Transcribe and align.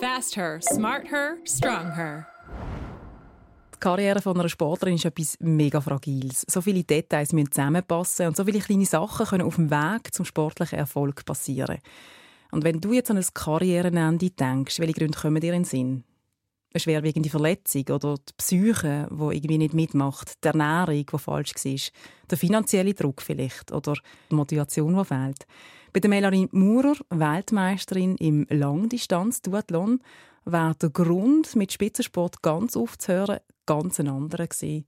Fast 0.00 0.36
her, 0.36 0.60
smart 0.62 1.10
her, 1.10 1.38
strong 1.44 1.92
her. 1.92 2.26
Die 3.74 3.80
Karriere 3.80 4.22
von 4.22 4.38
einer 4.38 4.48
Sportlerin 4.48 4.94
ist 4.94 5.04
etwas 5.04 5.36
mega 5.40 5.80
Fragiles. 5.80 6.44
So 6.48 6.60
viele 6.60 6.84
Details 6.84 7.32
müssen 7.32 7.50
zusammenpassen 7.50 8.28
und 8.28 8.36
so 8.36 8.44
viele 8.44 8.60
kleine 8.60 8.86
Sachen 8.86 9.26
können 9.26 9.46
auf 9.46 9.56
dem 9.56 9.70
Weg 9.70 10.14
zum 10.14 10.24
sportlichen 10.24 10.78
Erfolg 10.78 11.24
passieren. 11.24 11.78
Und 12.52 12.62
wenn 12.62 12.80
du 12.80 12.92
jetzt 12.92 13.10
an 13.10 13.16
ein 13.16 13.26
Karrierenende 13.34 14.30
denkst, 14.30 14.78
welche 14.78 14.94
Gründe 14.94 15.18
kommen 15.18 15.40
dir 15.40 15.52
in 15.52 15.62
den 15.62 15.64
Sinn? 15.64 16.04
Eine 16.72 16.80
schwerwiegende 16.80 17.30
Verletzung 17.30 17.84
oder 17.90 18.16
die 18.16 18.32
Psyche, 18.36 19.08
die 19.10 19.36
irgendwie 19.36 19.58
nicht 19.58 19.74
mitmacht, 19.74 20.44
die 20.44 20.48
Ernährung, 20.48 21.06
die 21.06 21.18
falsch 21.18 21.54
war, 21.54 21.80
der 22.30 22.38
finanzielle 22.38 22.94
Druck 22.94 23.20
vielleicht 23.20 23.72
oder 23.72 23.94
die 24.30 24.34
Motivation, 24.34 24.96
die 24.96 25.04
fehlt. 25.04 25.46
Bei 25.98 26.00
der 26.00 26.10
Melanie 26.10 26.48
Maurer, 26.52 26.94
Weltmeisterin 27.10 28.14
im 28.18 28.46
Langdistanz-Duathlon, 28.50 30.00
war 30.44 30.76
der 30.76 30.90
Grund, 30.90 31.56
mit 31.56 31.72
Spitzensport 31.72 32.40
ganz 32.40 32.76
aufzuhören, 32.76 33.40
ganz 33.66 33.98
ein 33.98 34.06
anderer. 34.06 34.46
Die 34.46 34.84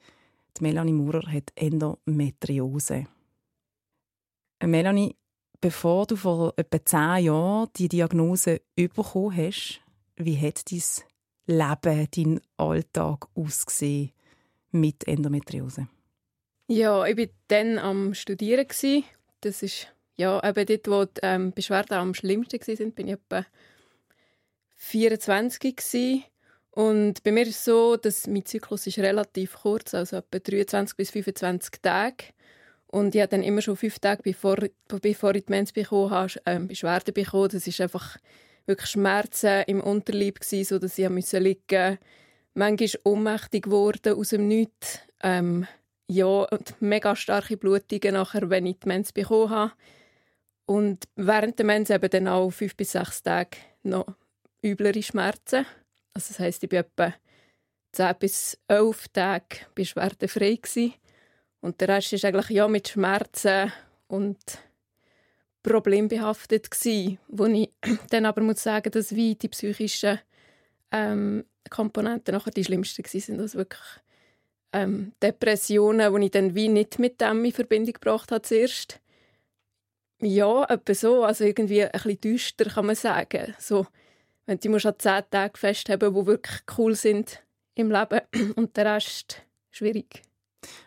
Melanie 0.60 0.92
Maurer 0.92 1.26
hat 1.32 1.50
Endometriose. 1.56 3.08
Melanie, 4.62 5.16
bevor 5.60 6.06
du 6.06 6.14
vor 6.14 6.54
etwa 6.56 6.84
zehn 6.84 7.24
Jahren 7.24 7.70
die 7.74 7.88
Diagnose 7.88 8.60
bekommen 8.76 9.36
hast, 9.36 9.80
wie 10.14 10.38
hat 10.38 10.62
dein 10.70 10.80
Leben, 11.46 12.08
dein 12.14 12.40
Alltag 12.56 13.26
ausgesehen 13.34 14.12
mit 14.70 15.08
Endometriose? 15.08 15.88
Ja, 16.68 17.04
ich 17.04 17.18
war 17.18 17.26
dann 17.48 17.78
am 17.80 18.14
Studieren. 18.14 18.68
Das 19.40 19.64
ist 19.64 19.92
ja, 20.20 20.38
eben 20.44 20.66
dort, 20.66 20.88
wo 20.88 21.04
die 21.06 21.20
ähm, 21.22 21.52
Beschwerden 21.52 21.94
am 21.94 22.12
schlimmsten 22.12 22.60
waren, 22.60 22.92
bin 22.92 23.08
ich 23.08 23.14
etwa 23.14 23.46
24 24.76 25.76
gewesen. 25.76 26.24
Und 26.72 27.22
bei 27.22 27.32
mir 27.32 27.42
ist 27.42 27.56
es 27.56 27.64
so, 27.64 27.96
dass 27.96 28.26
mein 28.26 28.44
Zyklus 28.44 28.86
ist 28.86 28.98
relativ 28.98 29.54
kurz, 29.62 29.94
also 29.94 30.18
etwa 30.18 30.38
23 30.38 30.96
bis 30.96 31.10
25 31.10 31.80
Tage. 31.80 32.24
Und 32.86 33.14
ich 33.14 33.22
habe 33.22 33.30
dann 33.30 33.42
immer 33.42 33.62
schon 33.62 33.76
fünf 33.76 33.98
Tage, 33.98 34.22
bevor, 34.22 34.58
bevor 35.00 35.34
ich 35.34 35.46
die 35.46 35.52
Mens 35.52 35.72
bekommen 35.72 36.10
habe, 36.10 36.32
ähm, 36.44 36.68
Beschwerden 36.68 37.14
bekommen. 37.14 37.48
Das 37.50 37.66
ist 37.66 37.80
einfach 37.80 38.18
wirklich 38.66 38.90
Schmerzen 38.90 39.62
im 39.68 39.80
Unterleib 39.80 40.40
gewesen, 40.40 40.64
so 40.64 40.78
dass 40.78 40.98
ich 40.98 41.08
liegen 41.08 41.14
musste. 41.14 41.98
Manchmal 42.52 43.00
ohnmächtig 43.04 43.64
geworden 43.64 44.14
aus 44.18 44.28
dem 44.30 44.48
Nichts. 44.48 44.98
Ähm, 45.22 45.66
ja, 46.08 46.26
und 46.26 46.74
mega 46.80 47.16
starke 47.16 47.56
Blutungen 47.56 48.14
nachher, 48.14 48.50
wenn 48.50 48.66
ich 48.66 48.80
die 48.80 48.88
Mens 48.88 49.12
bekommen 49.12 49.50
habe. 49.50 49.72
Und 50.70 51.08
während 51.16 51.58
der 51.58 51.66
Mens 51.66 51.90
eben 51.90 52.08
dann 52.08 52.28
auch 52.28 52.52
fünf 52.52 52.76
bis 52.76 52.92
sechs 52.92 53.24
Tage 53.24 53.56
noch 53.82 54.06
üblere 54.64 55.02
Schmerzen. 55.02 55.66
Also 56.14 56.28
das 56.28 56.38
heisst, 56.38 56.62
ich 56.62 56.68
bin 56.68 56.78
etwa 56.78 57.12
zehn 57.90 58.14
bis 58.20 58.56
elf 58.68 59.08
Tage 59.08 59.56
beschwerdefrei 59.74 60.54
gewesen. 60.54 60.94
Und 61.60 61.80
der 61.80 61.88
Rest 61.88 62.12
ist 62.12 62.24
eigentlich 62.24 62.50
ja 62.50 62.68
mit 62.68 62.86
Schmerzen 62.86 63.72
und 64.06 64.38
problembehaftet 65.64 66.70
gewesen, 66.70 67.18
wo 67.26 67.46
ich 67.46 67.70
dann 68.10 68.26
aber 68.26 68.40
muss 68.40 68.62
sagen, 68.62 68.92
dass 68.92 69.16
wie 69.16 69.34
die 69.34 69.48
psychischen 69.48 70.20
ähm, 70.92 71.46
Komponenten 71.68 72.32
nachher 72.32 72.52
die 72.52 72.62
schlimmsten 72.62 73.02
waren. 73.02 73.20
sind, 73.20 73.40
also 73.40 73.58
wirklich 73.58 73.82
ähm, 74.72 75.14
Depressionen, 75.20 76.14
die 76.14 76.26
ich 76.26 76.30
dann 76.30 76.54
wie 76.54 76.68
nicht 76.68 77.00
mit 77.00 77.20
dem 77.20 77.44
in 77.44 77.52
Verbindung 77.52 77.94
gebracht 77.94 78.30
habe 78.30 78.42
zuerst. 78.42 78.99
Ja, 80.22 80.64
etwa 80.64 80.94
so. 80.94 81.24
Also 81.24 81.44
irgendwie 81.44 81.84
ein 81.84 81.90
bisschen 81.92 82.20
düster, 82.20 82.64
kann 82.66 82.86
man 82.86 82.96
sagen. 82.96 83.54
So, 83.58 83.86
wenn 84.46 84.58
du 84.58 84.68
musst 84.70 84.86
an 84.86 84.94
zehn 84.98 85.22
Tage 85.30 85.58
festhalten, 85.58 86.14
die 86.14 86.26
wirklich 86.26 86.62
cool 86.76 86.94
sind 86.94 87.42
im 87.74 87.90
Leben 87.90 88.20
und 88.56 88.76
der 88.76 88.94
Rest 88.96 89.42
schwierig. 89.70 90.22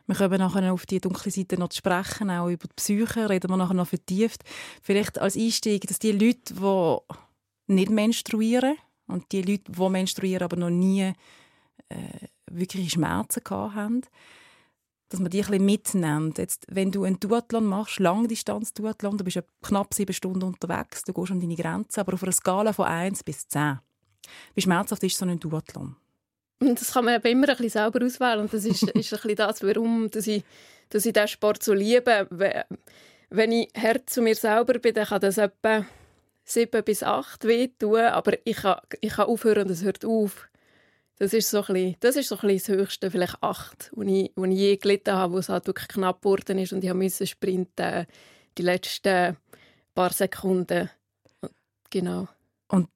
Wir 0.05 0.15
kommen 0.15 0.37
nachher 0.37 0.71
auf 0.71 0.85
die 0.85 0.99
dunkle 0.99 1.31
Seite 1.31 1.57
noch 1.57 1.69
zu 1.69 1.77
sprechen, 1.77 2.29
auch 2.29 2.47
über 2.47 2.67
die 2.67 2.75
Psyche, 2.75 3.29
reden 3.29 3.49
wir 3.49 3.57
nachher 3.57 3.73
noch 3.73 3.87
vertieft. 3.87 4.43
Vielleicht 4.81 5.19
als 5.19 5.35
Einstieg, 5.35 5.87
dass 5.87 5.97
die 5.97 6.11
Leute, 6.11 6.53
die 6.53 7.73
nicht 7.73 7.89
menstruieren 7.89 8.75
und 9.07 9.31
die 9.31 9.41
Leute, 9.41 9.71
die 9.71 9.89
menstruieren, 9.89 10.43
aber 10.43 10.57
noch 10.57 10.69
nie 10.69 11.13
äh, 11.89 12.27
wirklich 12.51 12.91
Schmerzen 12.91 13.41
hatten, 13.49 14.01
dass 15.13 15.19
man 15.19 15.29
die 15.29 15.43
ein 15.43 15.47
bisschen 15.47 15.65
mitnimmt. 15.65 16.39
Jetzt, 16.39 16.65
wenn 16.69 16.91
du 16.91 17.03
einen 17.03 17.19
Duathlon 17.19 17.65
machst, 17.65 17.99
Langdistanz-Duathlon, 17.99 19.19
du 19.19 19.23
bist 19.23 19.35
ja 19.35 19.43
knapp 19.61 19.93
sieben 19.93 20.11
Stunden 20.11 20.41
unterwegs, 20.41 21.03
du 21.03 21.13
gehst 21.13 21.31
an 21.31 21.39
deine 21.39 21.55
Grenzen, 21.55 21.99
aber 21.99 22.15
auf 22.15 22.23
einer 22.23 22.31
Skala 22.31 22.73
von 22.73 22.85
1 22.85 23.23
bis 23.23 23.47
10. 23.47 23.79
Wie 24.55 24.61
schmerzhaft 24.61 25.03
ist 25.03 25.15
so 25.15 25.25
ein 25.25 25.39
Duathlon? 25.39 25.95
Das 26.57 26.93
kann 26.93 27.05
man 27.05 27.15
eben 27.15 27.27
immer 27.27 27.49
ein 27.49 27.57
bisschen 27.57 27.69
selber 27.69 28.03
auswählen 28.03 28.39
und 28.39 28.53
das 28.53 28.65
ist, 28.65 28.81
ist 28.81 28.93
ein 28.93 28.93
bisschen 28.95 29.35
das, 29.35 29.61
warum 29.61 30.09
dass 30.09 30.25
ich, 30.25 30.43
dass 30.89 31.05
ich 31.05 31.13
diesen 31.13 31.27
Sport 31.27 31.61
so 31.61 31.73
liebe. 31.73 32.27
Wenn 33.29 33.51
ich 33.51 33.69
hart 33.77 34.09
zu 34.09 34.23
mir 34.23 34.35
selber 34.35 34.79
bin, 34.79 34.95
dann 34.95 35.05
kann 35.05 35.21
das 35.21 35.37
etwa 35.37 35.85
sieben 36.43 36.83
bis 36.83 37.03
acht 37.03 37.43
wehtun, 37.43 37.99
aber 37.99 38.33
ich 38.45 38.57
kann, 38.57 38.79
ich 38.99 39.13
kann 39.13 39.27
aufhören 39.27 39.67
und 39.67 39.71
es 39.71 39.83
hört 39.83 40.05
auf. 40.05 40.47
Das 41.19 41.33
ist 41.33 41.49
so 41.49 41.59
ein 41.59 41.73
bisschen, 41.73 41.95
das 41.99 42.15
ist 42.15 42.29
so 42.29 42.35
ein 42.35 42.47
bisschen 42.47 42.75
das 42.75 42.81
Höchste, 42.81 43.11
vielleicht 43.11 43.41
acht, 43.41 43.91
wo 43.93 44.01
ich, 44.01 44.31
wo 44.35 44.45
ich 44.45 44.57
je 44.57 44.77
gelitten 44.77 45.13
habe, 45.13 45.33
wo 45.33 45.37
es 45.37 45.49
halt 45.49 45.67
wirklich 45.67 45.87
knapp 45.87 46.21
geworden 46.21 46.57
ist 46.57 46.73
und 46.73 46.83
ich 46.83 46.93
musste 46.93 47.27
sprinten 47.27 48.07
die 48.57 48.61
letzten 48.63 49.37
paar 49.93 50.11
Sekunden. 50.11 50.89
Genau. 51.89 52.27
Und 52.67 52.89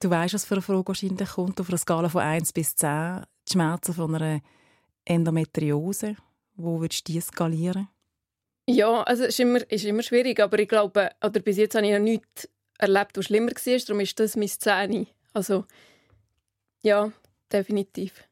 du 0.00 0.10
weißt, 0.10 0.34
was 0.34 0.44
für 0.44 0.54
eine 0.54 0.62
Frage 0.62 0.86
wahrscheinlich 0.86 1.30
kommt 1.30 1.60
auf 1.60 1.68
einer 1.68 1.78
Skala 1.78 2.08
von 2.08 2.22
1 2.22 2.52
bis 2.52 2.76
10, 2.76 3.22
die 3.48 3.52
Schmerzen 3.52 3.94
von 3.94 4.14
einer 4.14 4.40
Endometriose. 5.04 6.16
Wo 6.54 6.80
würdest 6.80 7.08
du 7.08 7.12
die 7.12 7.20
skalieren? 7.20 7.88
Ja, 8.68 9.02
also 9.02 9.24
es 9.24 9.30
ist 9.30 9.40
immer, 9.40 9.70
ist 9.70 9.84
immer 9.84 10.02
schwierig, 10.02 10.38
aber 10.40 10.58
ich 10.58 10.68
glaube, 10.68 11.10
oder 11.24 11.40
bis 11.40 11.56
jetzt 11.56 11.74
habe 11.74 11.86
ich 11.86 11.92
noch 11.92 11.98
nichts 11.98 12.48
erlebt, 12.78 13.16
was 13.16 13.24
schlimmer 13.24 13.50
war, 13.50 13.78
darum 13.78 14.00
ist 14.00 14.20
das 14.20 14.36
mein 14.36 14.48
Zähne. 14.48 15.06
Also, 15.32 15.64
ja, 16.82 17.10
definitiv. 17.52 18.24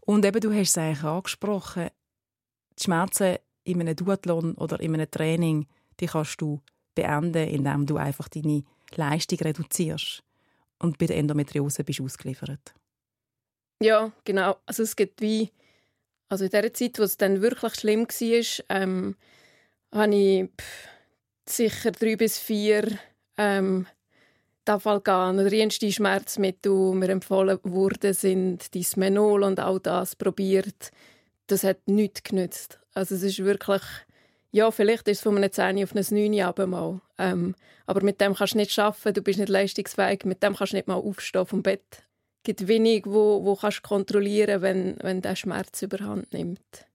Und 0.00 0.24
eben, 0.24 0.40
du 0.40 0.52
hast 0.52 0.70
es 0.70 0.78
eigentlich 0.78 1.04
angesprochen, 1.04 1.88
die 2.78 2.84
Schmerzen 2.84 3.36
in 3.64 3.80
einem 3.80 3.96
Duathlon 3.96 4.54
oder 4.54 4.80
in 4.80 4.94
einem 4.94 5.10
Training, 5.10 5.66
die 6.00 6.06
kannst 6.06 6.40
du 6.40 6.60
beenden, 6.94 7.48
indem 7.48 7.86
du 7.86 7.96
einfach 7.96 8.28
deine 8.28 8.64
Leistung 8.94 9.38
reduzierst. 9.38 10.22
Und 10.78 10.98
bei 10.98 11.06
der 11.06 11.18
Endometriose 11.18 11.84
bist 11.84 11.98
du 11.98 12.04
ausgeliefert. 12.04 12.74
Ja, 13.82 14.12
genau. 14.24 14.56
Also 14.66 14.82
es 14.82 14.96
gibt 14.96 15.20
wie, 15.20 15.50
also 16.28 16.44
in 16.44 16.50
der 16.50 16.72
Zeit, 16.72 16.98
wo 16.98 17.02
es 17.02 17.16
dann 17.16 17.42
wirklich 17.42 17.74
schlimm 17.74 18.06
war, 18.06 18.64
ähm, 18.68 19.16
habe 19.92 20.14
ich 20.14 20.48
pff, 20.50 20.88
sicher 21.48 21.92
drei 21.92 22.16
bis 22.16 22.38
vier 22.38 22.98
ähm, 23.36 23.86
Tafalgan 24.70 25.40
oder 25.40 25.52
jenste 25.52 25.90
Schmerzmittel, 25.90 26.70
die 26.70 26.96
mir 26.96 27.08
empfohlen 27.08 27.58
wurden, 27.64 28.14
sind 28.14 28.72
Dysmenol 28.72 29.42
und 29.42 29.58
all 29.58 29.80
das 29.80 30.14
probiert. 30.14 30.92
Das 31.48 31.64
hat 31.64 31.88
nichts 31.88 32.22
genützt. 32.22 32.78
Also 32.94 33.16
es 33.16 33.24
ist 33.24 33.40
wirklich, 33.40 33.82
ja, 34.52 34.70
vielleicht 34.70 35.08
ist 35.08 35.18
es 35.18 35.22
von 35.24 35.36
einem 35.36 35.50
10 35.50 35.82
auf 35.82 35.96
ein 35.96 36.30
9 36.30 36.70
mal. 36.70 37.00
Ähm, 37.18 37.56
aber 37.84 38.04
mit 38.04 38.20
dem 38.20 38.34
kannst 38.34 38.54
du 38.54 38.58
nicht 38.58 38.78
arbeiten, 38.78 39.14
du 39.14 39.22
bist 39.22 39.40
nicht 39.40 39.48
leistungsfähig, 39.48 40.24
mit 40.24 40.40
dem 40.40 40.54
kannst 40.54 40.72
du 40.72 40.76
nicht 40.76 40.86
mal 40.86 40.94
aufstehen 40.94 41.46
vom 41.46 41.64
Bett. 41.64 41.82
Es 41.90 42.44
gibt 42.44 42.68
wenig, 42.68 43.06
wo, 43.06 43.44
wo 43.44 43.56
kannst 43.56 43.78
du 43.78 43.88
kontrollieren 43.88 44.62
wenn, 44.62 44.96
wenn 45.00 45.20
der 45.20 45.34
Schmerz 45.34 45.82
überhand 45.82 46.32
nimmt. 46.32 46.86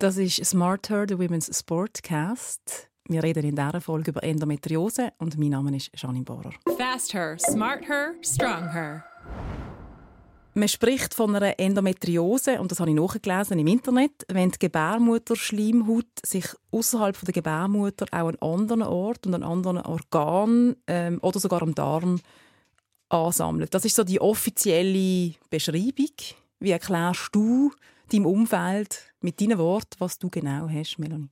Das 0.00 0.16
ist 0.16 0.44
Smart 0.44 0.90
Her, 0.90 1.06
der 1.06 1.20
Women's 1.20 1.48
Sportcast. 1.56 2.90
Wir 3.06 3.22
reden 3.22 3.44
in 3.44 3.54
dieser 3.54 3.82
Folge 3.82 4.12
über 4.12 4.24
Endometriose 4.24 5.12
und 5.18 5.36
mein 5.36 5.50
Name 5.50 5.76
ist 5.76 5.90
Janine 5.94 6.24
Bohrer. 6.24 6.52
Fast 6.78 7.12
her, 7.12 7.36
smart 7.38 7.86
her, 7.86 8.14
strong 8.22 8.72
her. 8.72 9.04
Man 10.54 10.68
spricht 10.68 11.12
von 11.12 11.36
einer 11.36 11.60
Endometriose, 11.60 12.58
und 12.60 12.70
das 12.70 12.80
habe 12.80 12.88
ich 12.88 12.96
nachgelesen 12.96 13.58
im 13.58 13.66
Internet, 13.66 14.24
wenn 14.28 14.50
die 14.52 14.58
Gebärmutterschleimhaut 14.58 16.06
sich 16.24 16.46
außerhalb 16.70 17.20
der 17.26 17.34
Gebärmutter 17.34 18.06
auch 18.10 18.28
an 18.28 18.36
anderen 18.36 18.82
Ort 18.82 19.26
und 19.26 19.34
an 19.34 19.42
anderen 19.42 19.78
Organen 19.78 20.76
ähm, 20.86 21.18
oder 21.20 21.40
sogar 21.40 21.60
am 21.60 21.74
Darm 21.74 22.20
ansammelt. 23.10 23.74
Das 23.74 23.84
ist 23.84 23.96
so 23.96 24.04
die 24.04 24.20
offizielle 24.20 25.34
Beschreibung. 25.50 26.14
Wie 26.58 26.70
erklärst 26.70 27.28
du 27.32 27.70
deinem 28.10 28.24
Umfeld 28.24 29.12
mit 29.20 29.42
deinen 29.42 29.58
Worten, 29.58 29.96
was 29.98 30.18
du 30.18 30.30
genau 30.30 30.70
hast, 30.70 30.98
Melanie? 30.98 31.28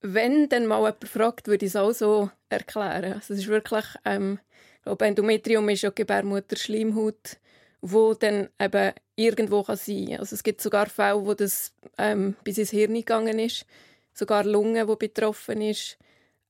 Wenn 0.00 0.48
dann 0.48 0.66
mal 0.66 0.78
jemand 0.78 1.08
fragt, 1.08 1.48
würde 1.48 1.66
ich 1.66 1.72
es 1.72 1.76
auch 1.76 1.92
so 1.92 2.30
erklären. 2.48 3.14
Also 3.14 3.34
es 3.34 3.40
ist 3.40 3.48
wirklich, 3.48 3.84
ähm, 4.04 4.38
ich 4.76 4.82
glaube, 4.82 5.06
Endometrium 5.06 5.68
ist 5.68 5.82
ja 5.82 5.90
Gebärmutter-Schleimhaut, 5.90 7.38
wo 7.80 8.14
dann 8.14 8.48
eben 8.60 8.92
irgendwo 9.16 9.62
kann 9.62 9.76
sein 9.76 10.06
kann. 10.06 10.18
Also 10.20 10.34
es 10.34 10.42
gibt 10.42 10.60
sogar 10.60 10.86
Fälle, 10.86 11.26
wo 11.26 11.34
das 11.34 11.72
ähm, 11.98 12.36
bis 12.44 12.58
ins 12.58 12.70
Hirn 12.70 12.94
gegangen 12.94 13.38
ist, 13.38 13.66
sogar 14.12 14.44
Lunge, 14.44 14.88
wo 14.88 14.96
betroffen 14.96 15.60
ist. 15.60 15.98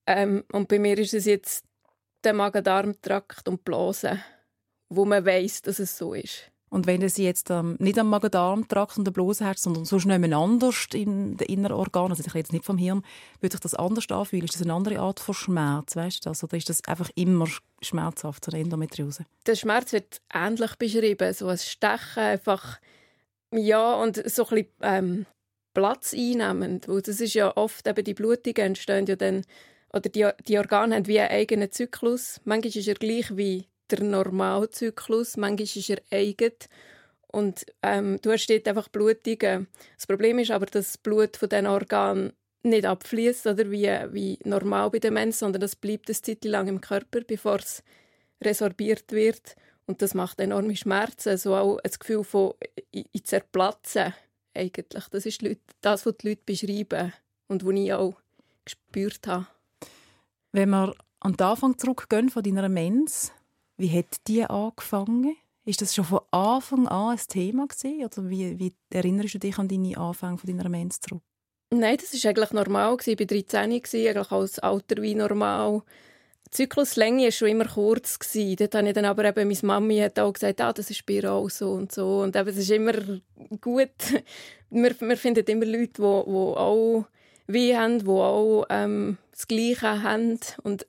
Ähm, 0.06 0.44
und 0.52 0.68
bei 0.68 0.78
mir 0.78 0.98
ist 0.98 1.14
es 1.14 1.24
jetzt 1.24 1.64
der 2.24 2.34
Magen-Darm-Trakt 2.34 3.48
und 3.48 3.64
Blase, 3.64 4.18
wo 4.88 5.04
man 5.04 5.24
weiß, 5.24 5.62
dass 5.62 5.78
es 5.78 5.96
so 5.96 6.14
ist. 6.14 6.50
Und 6.68 6.86
wenn 6.86 7.08
sie 7.08 7.24
jetzt 7.24 7.50
ähm, 7.50 7.76
nicht 7.78 7.98
am 7.98 8.10
Magen-Darm-Trakt 8.10 8.98
und 8.98 9.04
der 9.04 9.12
Blase 9.12 9.46
hat, 9.46 9.58
sondern 9.58 9.84
sonst 9.84 10.06
nicht 10.06 10.32
anders 10.32 10.86
in 10.92 11.36
den 11.36 11.46
inneren 11.46 11.76
Organen, 11.76 12.10
also 12.10 12.24
ich 12.26 12.34
jetzt 12.34 12.52
nicht 12.52 12.64
vom 12.64 12.76
Hirn, 12.76 13.04
würde 13.40 13.54
sich 13.54 13.60
das 13.60 13.74
anders 13.74 14.08
anfühlen? 14.10 14.44
Ist 14.44 14.54
das 14.54 14.62
eine 14.62 14.74
andere 14.74 14.98
Art 14.98 15.20
von 15.20 15.34
Schmerz, 15.34 15.94
weißt 15.94 16.24
du 16.24 16.30
das? 16.30 16.42
Oder 16.42 16.56
ist 16.56 16.68
das 16.68 16.82
einfach 16.84 17.10
immer 17.14 17.46
schmerzhaft, 17.80 18.48
eine 18.48 18.60
Endometriose? 18.60 19.26
Der 19.46 19.54
Schmerz 19.54 19.92
wird 19.92 20.20
ähnlich 20.34 20.74
beschrieben, 20.76 21.32
so 21.32 21.46
ein 21.46 21.58
Stechen 21.58 22.22
einfach, 22.22 22.80
ja, 23.54 23.94
und 23.94 24.16
so 24.28 24.46
ein 24.48 24.48
bisschen 24.48 24.66
ähm, 24.82 25.26
Platz 25.72 26.14
einnehmend, 26.14 26.88
weil 26.88 27.02
das 27.02 27.20
ist 27.20 27.34
ja 27.34 27.56
oft 27.56 27.86
eben 27.86 28.02
die 28.02 28.14
Blutungen 28.14 28.56
entstehen 28.56 29.06
ja 29.06 29.14
dann, 29.14 29.44
oder 29.92 30.08
die, 30.08 30.28
die 30.48 30.58
Organe 30.58 30.96
haben 30.96 31.06
wie 31.06 31.20
einen 31.20 31.30
eigenen 31.30 31.70
Zyklus. 31.70 32.40
Manchmal 32.44 32.76
ist 32.76 32.88
er 32.88 32.94
gleich 32.94 33.36
wie 33.36 33.66
der 33.90 34.02
Normalzyklus, 34.02 35.36
manchmal 35.36 35.64
ist 35.64 35.90
er 35.90 36.02
eigen. 36.10 36.52
Und 37.28 37.66
ähm, 37.82 38.18
du 38.22 38.30
hast 38.30 38.48
dort 38.48 38.66
einfach 38.68 38.88
Blutungen. 38.88 39.66
Das 39.96 40.06
Problem 40.06 40.38
ist 40.38 40.50
aber, 40.50 40.66
dass 40.66 40.92
das 40.92 40.98
Blut 40.98 41.36
von 41.36 41.48
diesen 41.48 41.66
Organen 41.66 42.32
nicht 42.62 42.84
abfließt 42.84 43.46
oder 43.46 43.70
wie, 43.70 43.88
wie 44.12 44.38
normal 44.44 44.90
bei 44.90 45.10
Menschen, 45.10 45.38
sondern 45.38 45.60
das 45.60 45.76
bleibt 45.76 46.08
eine 46.08 46.20
Zeit 46.20 46.44
lang 46.44 46.68
im 46.68 46.80
Körper, 46.80 47.20
bevor 47.20 47.56
es 47.56 47.82
resorbiert 48.42 49.12
wird. 49.12 49.56
Und 49.86 50.02
das 50.02 50.14
macht 50.14 50.40
enorme 50.40 50.76
Schmerzen, 50.76 51.30
also 51.30 51.54
auch 51.54 51.78
ein 51.78 51.90
Gefühl 51.98 52.24
von 52.24 52.54
ich 52.90 53.24
zerplatzen 53.24 54.14
eigentlich. 54.54 55.04
Das 55.10 55.26
ist 55.26 55.44
das, 55.80 56.06
was 56.06 56.16
die 56.16 56.28
Leute 56.30 56.42
beschreiben 56.44 57.12
und 57.48 57.64
was 57.64 57.74
ich 57.74 57.92
auch 57.92 58.20
gespürt 58.64 59.26
habe. 59.26 59.46
Wenn 60.52 60.70
wir 60.70 60.94
an 61.20 61.34
den 61.34 61.46
Anfang 61.46 61.78
zurückgehen 61.78 62.30
von 62.30 62.42
deiner 62.42 62.68
Mens, 62.68 63.32
wie 63.76 63.96
hat 63.96 64.26
die 64.26 64.44
angefangen? 64.44 65.36
Ist 65.64 65.82
das 65.82 65.94
schon 65.94 66.04
von 66.04 66.20
Anfang 66.30 66.86
an 66.86 67.16
ein 67.16 67.20
Thema 67.28 67.66
gewesen? 67.66 68.04
Oder 68.04 68.30
wie, 68.30 68.58
wie 68.58 68.72
erinnerst 68.90 69.34
du 69.34 69.38
dich 69.38 69.58
an 69.58 69.68
deine 69.68 69.96
Anfänge 69.96 70.38
von 70.38 70.48
deiner 70.48 70.68
Mens? 70.68 71.00
Nein, 71.70 71.96
das 71.96 72.12
war 72.12 72.30
eigentlich 72.30 72.52
normal. 72.52 72.96
Ich 73.04 73.18
war 73.18 73.26
13, 73.26 73.58
eigentlich 73.58 74.30
als 74.30 74.58
Alter 74.60 75.02
wie 75.02 75.16
normal. 75.16 75.82
Die 76.46 76.50
Zykluslänge 76.50 77.24
war 77.24 77.32
schon 77.32 77.48
immer 77.48 77.64
kurz. 77.64 78.18
Dort 78.18 78.74
habe 78.76 78.86
ich 78.86 78.94
dann 78.94 79.04
aber 79.04 79.24
eben, 79.24 79.48
meine 79.48 79.58
Mami 79.62 79.98
hat 79.98 80.20
auch 80.20 80.32
gesagt, 80.32 80.60
ah, 80.60 80.72
das 80.72 80.90
ist 80.90 81.04
bei 81.04 81.14
ihr 81.14 81.32
auch 81.32 81.50
so 81.50 81.72
und 81.72 81.90
so. 81.90 82.20
Und 82.20 82.36
eben, 82.36 82.48
es 82.48 82.58
ist 82.58 82.70
immer 82.70 82.94
gut. 83.60 83.90
Wir, 84.68 85.00
wir 85.00 85.16
finden 85.16 85.44
immer 85.46 85.64
Leute, 85.64 85.92
die, 85.92 86.00
die 86.00 86.02
auch 86.02 87.06
wie 87.46 87.76
haben, 87.76 88.00
die 88.00 88.08
auch 88.08 88.64
ähm, 88.68 89.16
das 89.30 89.46
Gleiche 89.46 90.02
haben. 90.02 90.40
Und 90.64 90.84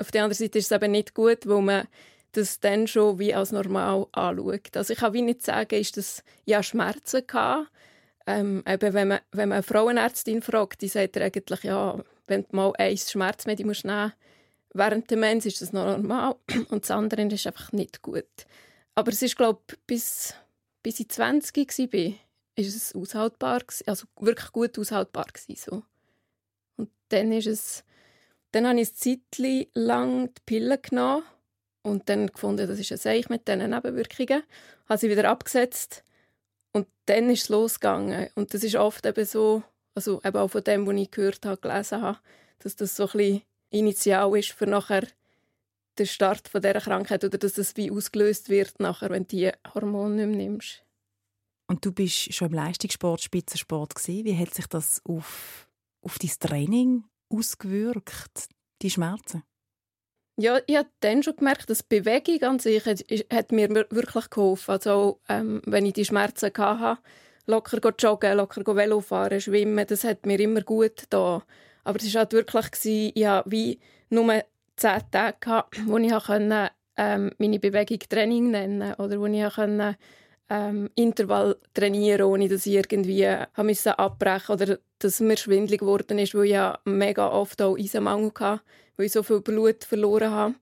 auf 0.00 0.10
der 0.10 0.24
anderen 0.24 0.44
Seite 0.44 0.58
ist 0.58 0.72
es 0.72 0.76
eben 0.76 0.90
nicht 0.90 1.14
gut, 1.14 1.46
weil 1.46 1.62
man 1.62 1.86
das 2.36 2.60
dann 2.60 2.86
schon 2.86 3.18
wie 3.18 3.34
als 3.34 3.52
normal 3.52 4.06
anschaut. 4.12 4.76
Also 4.76 4.92
ich 4.92 4.98
kann 4.98 5.12
wie 5.12 5.22
nicht 5.22 5.42
sagen, 5.42 5.74
ist 5.74 5.96
das 5.96 6.22
ja 6.44 6.62
Schmerzen 6.62 7.26
gehabt. 7.26 7.70
Ähm, 8.26 8.62
eben 8.66 8.94
wenn 8.94 9.08
man, 9.08 9.20
wenn 9.32 9.48
man 9.50 9.56
eine 9.56 9.62
Frauenärztin 9.62 10.42
fragt, 10.42 10.82
die 10.82 10.88
sagt 10.88 11.18
eigentlich, 11.18 11.62
ja, 11.62 12.02
wenn 12.26 12.42
du 12.42 12.56
mal 12.56 12.72
ein 12.78 12.96
Schmerzmedizin 12.96 13.66
musst 13.66 13.84
während 14.74 15.10
der 15.10 15.18
Mens 15.18 15.46
ist 15.46 15.62
das 15.62 15.72
normal 15.72 16.36
und 16.70 16.82
das 16.82 16.90
andere 16.90 17.22
ist 17.22 17.46
einfach 17.46 17.72
nicht 17.72 18.02
gut. 18.02 18.46
Aber 18.94 19.10
es 19.10 19.22
ist, 19.22 19.36
glaube 19.36 19.60
ich, 19.70 19.78
bis, 19.86 20.34
bis 20.82 21.00
ich 21.00 21.08
20 21.08 21.56
war, 21.56 22.14
ist 22.56 22.76
es 22.76 22.94
aushaltbar, 22.94 23.62
also 23.86 24.06
wirklich 24.20 24.52
gut 24.52 24.78
aushaltbar 24.78 25.26
gewesen, 25.26 25.56
so. 25.56 25.82
Und 26.76 26.90
dann 27.08 27.32
ist 27.32 27.46
es, 27.46 27.84
dann 28.52 28.66
habe 28.66 28.80
ich 28.80 28.88
eine 28.88 29.20
Zeit 29.28 29.74
lang 29.74 30.32
die 30.34 30.42
Pille 30.46 30.78
genommen 30.78 31.24
und 31.84 32.08
dann 32.08 32.28
gefunden, 32.28 32.66
das 32.66 32.78
ist 32.78 32.90
ein 32.90 32.98
Seich 32.98 33.28
mit 33.28 33.46
diesen 33.46 33.70
Nebenwirkungen. 33.70 34.42
Habe 34.88 34.98
sie 34.98 35.10
wieder 35.10 35.28
abgesetzt 35.28 36.02
und 36.72 36.88
dann 37.06 37.30
ist 37.30 37.42
es 37.42 37.48
losgegangen. 37.50 38.28
Und 38.34 38.54
das 38.54 38.64
ist 38.64 38.74
oft 38.74 39.04
eben 39.06 39.24
so, 39.24 39.62
also 39.94 40.20
eben 40.24 40.36
auch 40.38 40.48
von 40.48 40.64
dem, 40.64 40.86
was 40.86 40.96
ich 40.96 41.10
gehört 41.10 41.44
habe, 41.44 41.60
gelesen 41.60 42.00
habe, 42.00 42.18
dass 42.60 42.74
das 42.74 42.96
so 42.96 43.04
ein 43.04 43.12
bisschen 43.12 43.42
initial 43.70 44.36
ist 44.36 44.52
für 44.52 44.66
nachher 44.66 45.06
den 45.98 46.06
Start 46.06 46.48
von 46.48 46.62
dieser 46.62 46.80
Krankheit 46.80 47.22
oder 47.22 47.38
dass 47.38 47.52
das 47.52 47.76
wie 47.76 47.90
ausgelöst 47.90 48.48
wird 48.48 48.80
nachher, 48.80 49.10
wenn 49.10 49.24
du 49.24 49.36
die 49.36 49.52
Hormone 49.74 50.26
nicht 50.26 50.36
mehr 50.36 50.48
nimmst. 50.48 50.82
Und 51.66 51.84
du 51.84 51.92
bist 51.92 52.32
schon 52.32 52.48
im 52.48 52.54
Leistungssport, 52.54 53.20
Spitzensport 53.20 53.94
gewesen. 53.94 54.24
Wie 54.24 54.36
hat 54.36 54.54
sich 54.54 54.66
das 54.66 55.02
auf, 55.04 55.68
auf 56.02 56.18
dein 56.18 56.32
Training 56.40 57.04
ausgewirkt, 57.28 58.48
die 58.82 58.90
Schmerzen? 58.90 59.42
Ja, 60.36 60.58
ich 60.66 60.76
habe 60.76 60.88
dann 61.00 61.22
schon 61.22 61.36
gemerkt, 61.36 61.70
dass 61.70 61.84
Bewegung 61.84 62.42
an 62.42 62.58
sich 62.58 62.84
hat, 62.86 63.04
hat 63.32 63.52
mir 63.52 63.68
wirklich 63.90 64.30
geholfen. 64.30 64.72
Also 64.72 65.20
ähm, 65.28 65.62
wenn 65.64 65.86
ich 65.86 65.92
die 65.92 66.04
Schmerzen 66.04 66.50
hatte, 66.56 67.00
locker 67.46 67.78
joggen, 67.96 68.36
locker 68.36 68.74
Velo 68.74 69.00
fahren, 69.00 69.40
schwimmen, 69.40 69.86
das 69.86 70.02
hat 70.02 70.26
mir 70.26 70.40
immer 70.40 70.62
gut 70.62 70.96
getan. 70.96 71.42
Aber 71.84 71.98
es 72.00 72.12
war 72.14 72.20
halt 72.22 72.32
wirklich, 72.32 72.70
gewesen, 72.72 73.12
ich 73.14 73.26
hatte 73.26 73.50
wie 73.50 73.78
nur 74.10 74.42
zehn 74.76 75.02
Tage, 75.12 75.36
gehabt, 75.38 75.80
wo 75.86 75.98
ich 75.98 76.12
konnte, 76.12 76.70
ähm, 76.96 77.30
meine 77.38 77.60
Bewegung 77.60 78.00
Training 78.08 78.50
nennen 78.50 78.94
oder 78.94 79.20
wo 79.20 79.26
ich 79.26 79.54
konnte, 79.54 79.96
ähm, 80.50 80.90
Intervall 80.96 81.56
trainieren, 81.74 82.22
ohne 82.22 82.48
dass 82.48 82.66
ich 82.66 82.74
irgendwie 82.74 83.26
habe 83.26 83.98
abbrechen 83.98 84.52
oder 84.52 84.78
dass 84.98 85.20
mir 85.20 85.36
schwindelig 85.36 85.80
geworden 85.80 86.18
ist, 86.18 86.34
weil 86.34 86.46
ich 86.46 86.78
mega 86.84 87.30
oft 87.30 87.62
auch 87.62 87.78
Eisenmangel 87.78 88.32
hatte 88.38 88.62
weil 88.96 89.06
ich 89.06 89.12
so 89.12 89.22
viel 89.22 89.40
Blut 89.40 89.84
verloren 89.84 90.30
habe. 90.30 90.54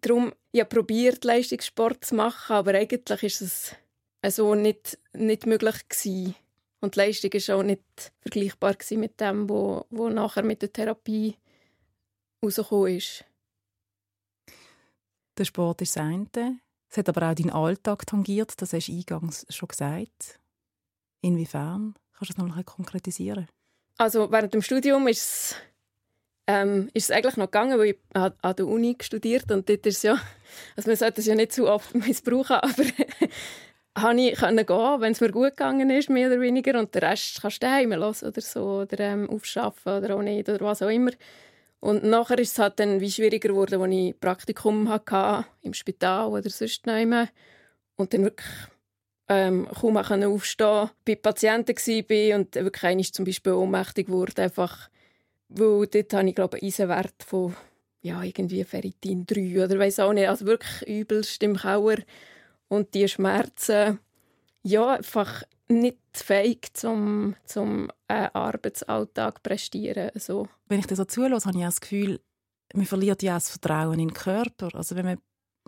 Darum, 0.00 0.32
ich 0.52 0.60
habe 0.60 0.68
probiert, 0.68 1.24
Leistungssport 1.24 2.04
zu 2.04 2.14
machen, 2.14 2.54
aber 2.54 2.74
eigentlich 2.74 3.22
ist 3.22 3.40
es 3.40 3.74
also 4.22 4.54
nicht, 4.54 4.98
nicht 5.12 5.46
möglich 5.46 5.88
gewesen. 5.88 6.34
Und 6.80 6.94
die 6.94 6.98
Leistung 6.98 7.32
war 7.32 7.56
auch 7.56 7.62
nicht 7.62 8.12
vergleichbar 8.20 8.76
mit 8.90 9.20
dem, 9.20 9.48
was 9.48 10.12
nachher 10.12 10.42
mit 10.42 10.62
der 10.62 10.72
Therapie 10.72 11.36
rausgekommen 12.42 12.96
ist. 12.96 13.24
Der 15.38 15.44
Sport 15.44 15.82
ist 15.82 15.96
das 15.96 16.04
eine. 16.04 16.60
Es 16.90 16.98
hat 16.98 17.08
aber 17.08 17.30
auch 17.30 17.34
deinen 17.34 17.50
Alltag 17.50 18.06
tangiert, 18.06 18.52
das 18.60 18.72
hast 18.72 18.88
du 18.88 18.92
eingangs 18.92 19.46
schon 19.48 19.68
gesagt. 19.68 20.38
Inwiefern? 21.22 21.94
Kannst 22.12 22.30
du 22.30 22.34
das 22.34 22.46
noch 22.46 22.56
ein 22.56 22.64
konkretisieren? 22.64 23.48
Also 23.96 24.30
während 24.30 24.54
dem 24.54 24.62
Studium 24.62 25.08
ist 25.08 25.18
es 25.18 25.56
ähm, 26.46 26.90
ist 26.92 27.04
es 27.04 27.10
eigentlich 27.10 27.36
noch 27.36 27.46
gegangen, 27.46 27.78
weil 27.78 27.90
ich 27.90 27.98
an 28.12 28.32
der 28.42 28.66
Uni 28.66 28.96
studiert 29.00 29.50
und 29.50 29.68
dort 29.68 29.86
ist 29.86 30.02
ja, 30.02 30.20
also 30.76 30.90
man 30.90 30.96
sollte 30.96 31.20
es 31.20 31.26
ja 31.26 31.34
nicht 31.34 31.52
zu 31.52 31.68
oft 31.68 31.94
missbrauchen, 32.06 32.56
aber 32.56 32.84
habe 33.96 34.20
ich 34.20 34.34
können 34.34 34.66
gehen, 34.66 35.00
wenn 35.00 35.12
es 35.12 35.20
mir 35.20 35.30
gut 35.30 35.50
gegangen 35.50 35.88
ist, 35.90 36.10
mehr 36.10 36.28
oder 36.28 36.40
weniger, 36.40 36.78
und 36.78 36.94
den 36.94 37.04
Rest 37.04 37.40
kannst 37.40 37.62
du 37.62 37.66
daheim 37.66 37.90
lassen 37.90 38.28
oder 38.28 38.40
so, 38.40 38.80
oder 38.82 39.00
ähm, 39.00 39.30
aufschaffen 39.30 39.98
oder 39.98 40.16
auch 40.16 40.22
nicht, 40.22 40.48
oder 40.48 40.60
was 40.64 40.82
auch 40.82 40.88
immer. 40.88 41.12
Und 41.80 42.02
nachher 42.02 42.38
ist 42.38 42.52
es 42.52 42.58
halt 42.58 42.80
dann 42.80 43.00
wie 43.00 43.10
schwieriger 43.10 43.50
geworden, 43.50 43.80
als 43.80 43.92
ich 43.92 44.18
Praktikum 44.18 44.88
hatte, 44.88 45.46
im 45.62 45.74
Spital 45.74 46.28
oder 46.28 46.48
sonst 46.48 46.86
noch 46.86 47.28
Und 47.96 48.14
dann 48.14 48.24
wirklich 48.24 48.48
ähm, 49.28 49.68
kaum 49.80 49.96
aufstehen 49.98 50.90
bei 51.04 51.14
Patienten 51.14 51.76
war 51.76 52.38
und 52.38 52.54
wirklich 52.54 52.84
einmal 52.84 53.04
zum 53.04 53.24
Beispiel 53.24 53.52
ohnmächtig 53.52 54.08
wurde, 54.08 54.42
einfach 54.42 54.88
weil 55.48 55.86
dort 55.86 56.12
habe 56.12 56.28
ich, 56.28 56.34
glaube 56.34 56.56
einen 56.56 56.66
Eisenwert 56.66 57.22
von 57.24 57.54
ja, 58.04 58.22
irgendwie 58.22 58.64
Ferritin 58.64 59.24
3 59.24 59.64
oder 59.64 59.78
weiß 59.78 60.00
auch 60.00 60.12
nicht. 60.12 60.28
Also 60.28 60.44
wirklich 60.44 60.86
übelst 60.86 61.42
im 61.42 61.56
Kauer. 61.56 61.96
Und 62.68 62.92
die 62.94 63.08
Schmerzen, 63.08 63.98
ja, 64.62 64.94
einfach 64.94 65.42
nicht 65.68 65.98
fähig 66.12 66.74
zum, 66.74 67.34
zum 67.46 67.90
äh, 68.08 68.28
Arbeitsalltag 68.32 69.42
prestieren. 69.42 70.10
So. 70.16 70.48
Wenn 70.68 70.80
ich 70.80 70.86
das 70.86 70.98
so 70.98 71.06
zulasse, 71.06 71.46
habe 71.46 71.58
ich 71.58 71.64
auch 71.64 71.68
das 71.68 71.80
Gefühl, 71.80 72.20
man 72.74 72.84
verliert 72.84 73.22
ja 73.22 73.34
das 73.34 73.50
Vertrauen 73.50 73.98
in 73.98 74.08
den 74.08 74.14
Körper. 74.14 74.68
Also 74.74 74.96
wenn 74.96 75.06
man 75.06 75.18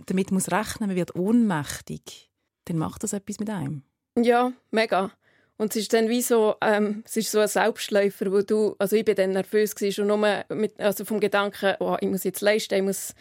damit 0.04 0.30
muss 0.30 0.50
rechnen, 0.50 0.88
man 0.88 0.97
wird 0.97 1.16
ohnmächtig, 1.16 2.30
dann 2.66 2.76
macht 2.76 3.02
das 3.02 3.14
etwas 3.14 3.38
mit 3.38 3.49
einem. 3.49 3.83
Ja, 4.18 4.52
mega. 4.71 5.11
Und 5.58 5.75
es 5.75 5.82
ist 5.82 5.92
dann 5.94 6.08
wie 6.08 6.20
so, 6.20 6.56
ähm, 6.60 7.02
es 7.06 7.16
ist 7.16 7.30
so 7.30 7.40
ein 7.40 7.48
Selbstläufer, 7.48 8.30
wo 8.30 8.42
du, 8.42 8.76
also 8.78 8.94
ich 8.94 9.04
bin 9.04 9.16
dann 9.16 9.30
nervös 9.30 9.75
gewesen, 9.75 9.94
schon 9.94 10.06
nur 10.08 10.44
mit, 10.50 10.78
also 10.78 11.04
vom 11.04 11.18
Gedanken, 11.18 11.75
oh, 11.80 11.96
ich 12.00 12.08
muss 12.08 12.25
jetzt 12.25 12.42
leisten, 12.42 12.75
ich 12.75 12.82
muss 12.82 13.14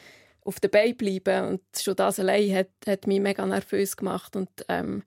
auf 0.44 0.60
der 0.60 0.68
Beine 0.68 0.94
bleiben 0.94 1.48
und 1.48 1.62
schon 1.80 1.96
das 1.96 2.20
allein 2.20 2.54
hat, 2.54 2.70
hat 2.86 3.08
mich 3.08 3.20
mega 3.20 3.46
nervös 3.46 3.96
gemacht 3.96 4.36
und 4.36 4.50
ähm, 4.68 5.04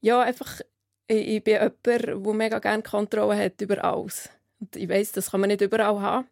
ja, 0.00 0.20
einfach, 0.22 0.60
ich, 1.06 1.28
ich 1.28 1.44
bin 1.44 1.54
jemand, 1.54 1.86
der 1.86 2.16
mega 2.16 2.58
gerne 2.58 2.82
Kontrolle 2.82 3.36
hat 3.36 3.60
über 3.60 3.84
alles. 3.84 4.30
Und 4.58 4.74
ich 4.74 4.88
weiß, 4.88 5.12
das 5.12 5.30
kann 5.30 5.40
man 5.40 5.48
nicht 5.48 5.60
überall 5.60 6.00
haben, 6.00 6.28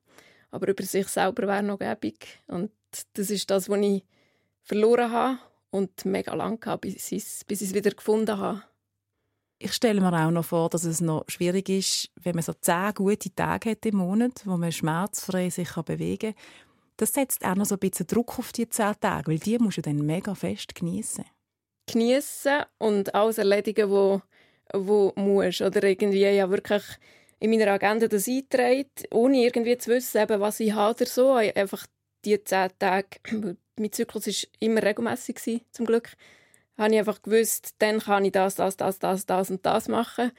aber 0.50 0.68
über 0.68 0.82
sich 0.82 1.08
selber 1.08 1.46
wäre 1.46 1.62
noch 1.62 1.78
gäbig 1.78 2.40
und 2.46 2.70
das 3.12 3.30
ist 3.30 3.50
das, 3.50 3.68
was 3.68 3.80
ich 3.80 4.02
verloren 4.62 5.12
habe 5.12 5.38
und 5.70 6.04
mega 6.04 6.34
lang 6.34 6.64
hatte, 6.64 6.78
bis 6.78 7.12
ich 7.12 7.22
es 7.48 7.74
wieder 7.74 7.90
gefunden 7.90 8.38
habe. 8.38 8.62
Ich 9.60 9.72
stelle 9.72 10.00
mir 10.00 10.12
auch 10.12 10.30
noch 10.30 10.44
vor, 10.44 10.68
dass 10.68 10.84
es 10.84 11.00
noch 11.00 11.24
schwierig 11.26 11.68
ist, 11.68 12.10
wenn 12.22 12.36
man 12.36 12.44
so 12.44 12.52
zehn 12.52 12.94
gute 12.94 13.34
Tage 13.34 13.70
hat 13.70 13.84
im 13.86 13.96
Monat, 13.96 14.42
wo 14.44 14.56
man 14.56 14.70
schmerzfrei 14.70 15.50
sich 15.50 15.72
bewegen 15.74 16.34
kann, 16.34 16.42
Das 16.96 17.12
setzt 17.12 17.44
auch 17.44 17.56
noch 17.56 17.64
so 17.64 17.74
ein 17.74 17.80
bisschen 17.80 18.06
Druck 18.06 18.38
auf 18.38 18.52
die 18.52 18.68
zehn 18.68 18.94
Tage, 19.00 19.32
weil 19.32 19.38
die 19.38 19.58
musst 19.58 19.78
du 19.78 19.82
dann 19.82 20.06
mega 20.06 20.34
fest 20.36 20.76
genießen. 20.76 21.24
Genießen 21.90 22.64
und 22.78 23.14
alles 23.14 23.38
erledigen, 23.38 23.90
wo, 23.90 24.22
wo 24.72 25.12
musst. 25.16 25.60
Oder 25.60 25.82
irgendwie 25.82 26.20
ja 26.20 26.48
wirklich 26.50 26.84
in 27.40 27.50
meiner 27.50 27.72
Agenda 27.72 28.06
das 28.06 28.28
eintragen, 28.28 28.90
ohne 29.10 29.38
irgendwie 29.38 29.78
zu 29.78 29.90
wissen, 29.90 30.20
eben, 30.20 30.40
was 30.40 30.60
ich 30.60 30.72
habe 30.72 30.94
oder 30.94 31.06
so. 31.06 31.32
Einfach 31.32 31.86
die 32.24 32.42
zehn 32.44 32.70
Tage, 32.78 33.08
mein 33.76 33.92
Zyklus 33.92 34.26
war 34.26 34.34
immer 34.60 34.82
regelmässig, 34.82 35.64
zum 35.72 35.86
Glück, 35.86 36.16
habe 36.78 36.92
ich 36.92 36.99
einfach 36.99 37.23
gewusst, 37.23 37.75
dann 37.78 37.99
kann 37.99 38.25
ich 38.25 38.32
das, 38.32 38.54
das, 38.54 38.76
das, 38.76 38.99
das, 38.99 39.26
das 39.26 39.50
und 39.50 39.66
das 39.66 39.88
machen. 39.88 40.32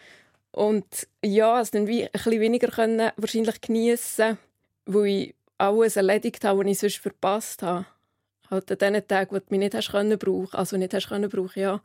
Und 0.51 1.07
ja, 1.23 1.61
es 1.61 1.71
dann 1.71 1.87
wie 1.87 2.05
ein 2.05 2.11
bisschen 2.11 2.39
weniger 2.39 2.69
können 2.69 3.11
wahrscheinlich 3.17 3.61
geniessen, 3.61 4.37
weil 4.85 5.05
ich 5.05 5.35
alles 5.57 5.95
erledigt 5.95 6.43
habe, 6.43 6.59
was 6.59 6.67
ich 6.67 6.79
sonst 6.79 6.97
verpasst 6.97 7.61
habe. 7.61 7.85
Halt 8.49 8.71
an 8.83 8.93
den 8.93 9.07
Tagen, 9.07 9.35
wo 9.35 9.39
du 9.39 9.45
mich 9.49 9.59
nicht 9.59 9.75
hast 9.75 9.91
können 9.91 10.17
brauchen, 10.17 10.55
also 10.55 10.75
nicht 10.77 10.93
hast 10.93 11.09
können 11.09 11.29
brauchen, 11.29 11.59
ja. 11.61 11.81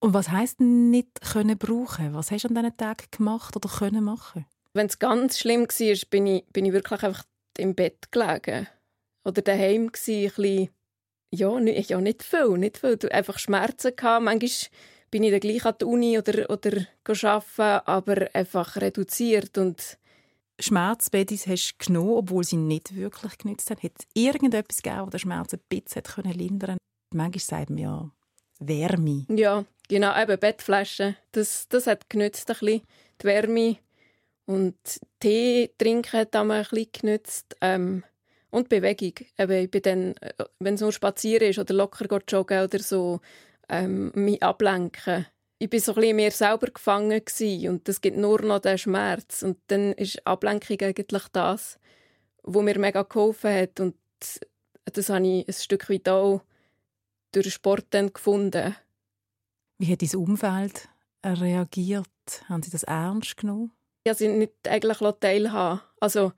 Und 0.00 0.12
was 0.12 0.28
heisst 0.28 0.60
nicht 0.60 1.22
können 1.22 1.56
brauchen? 1.56 2.12
Was 2.12 2.30
hast 2.30 2.44
du 2.44 2.48
an 2.48 2.54
diesen 2.54 2.76
Tagen 2.76 3.06
gemacht 3.10 3.56
oder 3.56 3.70
können 3.70 4.04
machen? 4.04 4.44
Wenn 4.74 4.86
es 4.86 4.98
ganz 4.98 5.38
schlimm 5.38 5.62
war, 5.62 6.10
bin 6.10 6.26
ich, 6.26 6.44
bin 6.46 6.66
ich 6.66 6.72
wirklich 6.74 7.02
einfach 7.02 7.24
im 7.56 7.74
Bett 7.74 8.12
gelegen. 8.12 8.66
Oder 9.24 9.40
daheim 9.40 9.90
gsi, 9.90 10.26
ein 10.26 10.32
bisschen, 10.34 10.68
ja, 11.34 11.60
nicht, 11.60 11.90
ja, 11.90 12.00
nicht 12.00 12.22
viel, 12.22 12.58
nicht 12.58 12.78
viel. 12.78 12.98
Einfach 13.10 13.38
Schmerzen 13.38 13.94
gehabt. 13.94 14.24
Manchmal 14.24 14.50
bin 15.10 15.22
ich 15.22 15.30
dann 15.30 15.40
gleich 15.40 15.64
an 15.64 15.74
der 15.80 15.88
Uni 15.88 16.18
oder, 16.18 16.50
oder 16.50 16.86
arbeiten, 17.06 17.86
aber 17.86 18.28
einfach 18.34 18.76
reduziert 18.76 19.58
und 19.58 19.98
Schmerzbedis 20.58 21.46
hast 21.46 21.74
du 21.78 21.86
genommen, 21.86 22.10
obwohl 22.10 22.44
sie 22.44 22.56
nicht 22.56 22.94
wirklich 22.94 23.38
genützt 23.38 23.70
haben? 23.70 23.82
Hat 23.82 23.92
es 23.98 24.06
irgendetwas 24.14 24.82
gegeben, 24.82 25.04
das 25.04 25.10
den 25.10 25.18
Schmerz 25.20 25.54
ein 25.54 25.60
bisschen 25.68 26.32
lindern 26.32 26.78
konnte? 26.78 26.78
Manchmal 27.12 27.40
sagt 27.40 27.70
man 27.70 27.78
ja 27.78 28.10
Wärme. 28.60 29.26
Ja, 29.28 29.64
genau, 29.88 30.20
eben 30.20 30.38
Bettflaschen. 30.38 31.16
Das, 31.32 31.68
das 31.68 31.86
hat 31.86 32.08
genützt 32.08 32.50
ein 32.50 32.56
bisschen, 32.58 32.82
die 33.20 33.24
Wärme. 33.24 33.76
Und 34.46 34.76
Tee 35.20 35.70
trinken 35.78 36.20
hat 36.20 36.36
auch 36.36 36.42
ein 36.42 36.62
bisschen 36.62 36.88
genützt. 36.92 37.56
Ähm, 37.60 38.04
und 38.54 38.68
Bewegung. 38.68 39.14
Eben, 39.38 39.64
ich 39.64 39.70
bin 39.70 39.82
dann, 39.82 40.14
wenn 40.60 40.74
es 40.74 40.80
nur 40.80 40.92
spazieren 40.92 41.48
ist 41.48 41.58
oder 41.58 41.74
locker 41.74 42.06
joggen 42.28 42.64
oder 42.64 42.78
so, 42.78 43.20
ähm, 43.68 44.12
mich 44.14 44.42
ablenken 44.42 45.26
ich 45.58 45.70
bin 45.70 45.80
so 45.80 45.92
ein 45.92 46.00
bisschen 46.00 46.16
mehr 46.16 46.30
selber 46.30 46.66
gefangen 46.66 47.24
gewesen, 47.24 47.68
und 47.70 47.88
es 47.88 48.00
gibt 48.00 48.16
nur 48.16 48.42
noch 48.42 48.58
den 48.58 48.76
Schmerz 48.76 49.42
und 49.42 49.56
dann 49.68 49.92
ist 49.92 50.26
Ablenkung 50.26 50.78
eigentlich 50.80 51.28
das, 51.32 51.78
wo 52.42 52.60
mir 52.60 52.78
mega 52.78 53.02
geholfen 53.02 53.54
hat 53.54 53.80
und 53.80 53.94
das 54.84 55.08
habe 55.08 55.26
ich 55.26 55.48
ein 55.48 55.52
Stück 55.52 55.88
weit 55.88 56.08
auch 56.08 56.42
durch 57.32 57.52
Sport 57.52 57.86
dann 57.90 58.12
gefunden. 58.12 58.76
Wie 59.78 59.90
hat 59.90 60.02
dein 60.02 60.20
Umfeld 60.20 60.88
reagiert? 61.24 62.06
Haben 62.48 62.62
sie 62.62 62.70
das 62.70 62.82
ernst 62.82 63.36
genommen? 63.36 63.72
Ja, 64.06 64.14
sie 64.14 64.28
nicht 64.28 64.68
eigentlich 64.68 64.98
teilhaben. 65.20 65.80
Also 65.98 66.32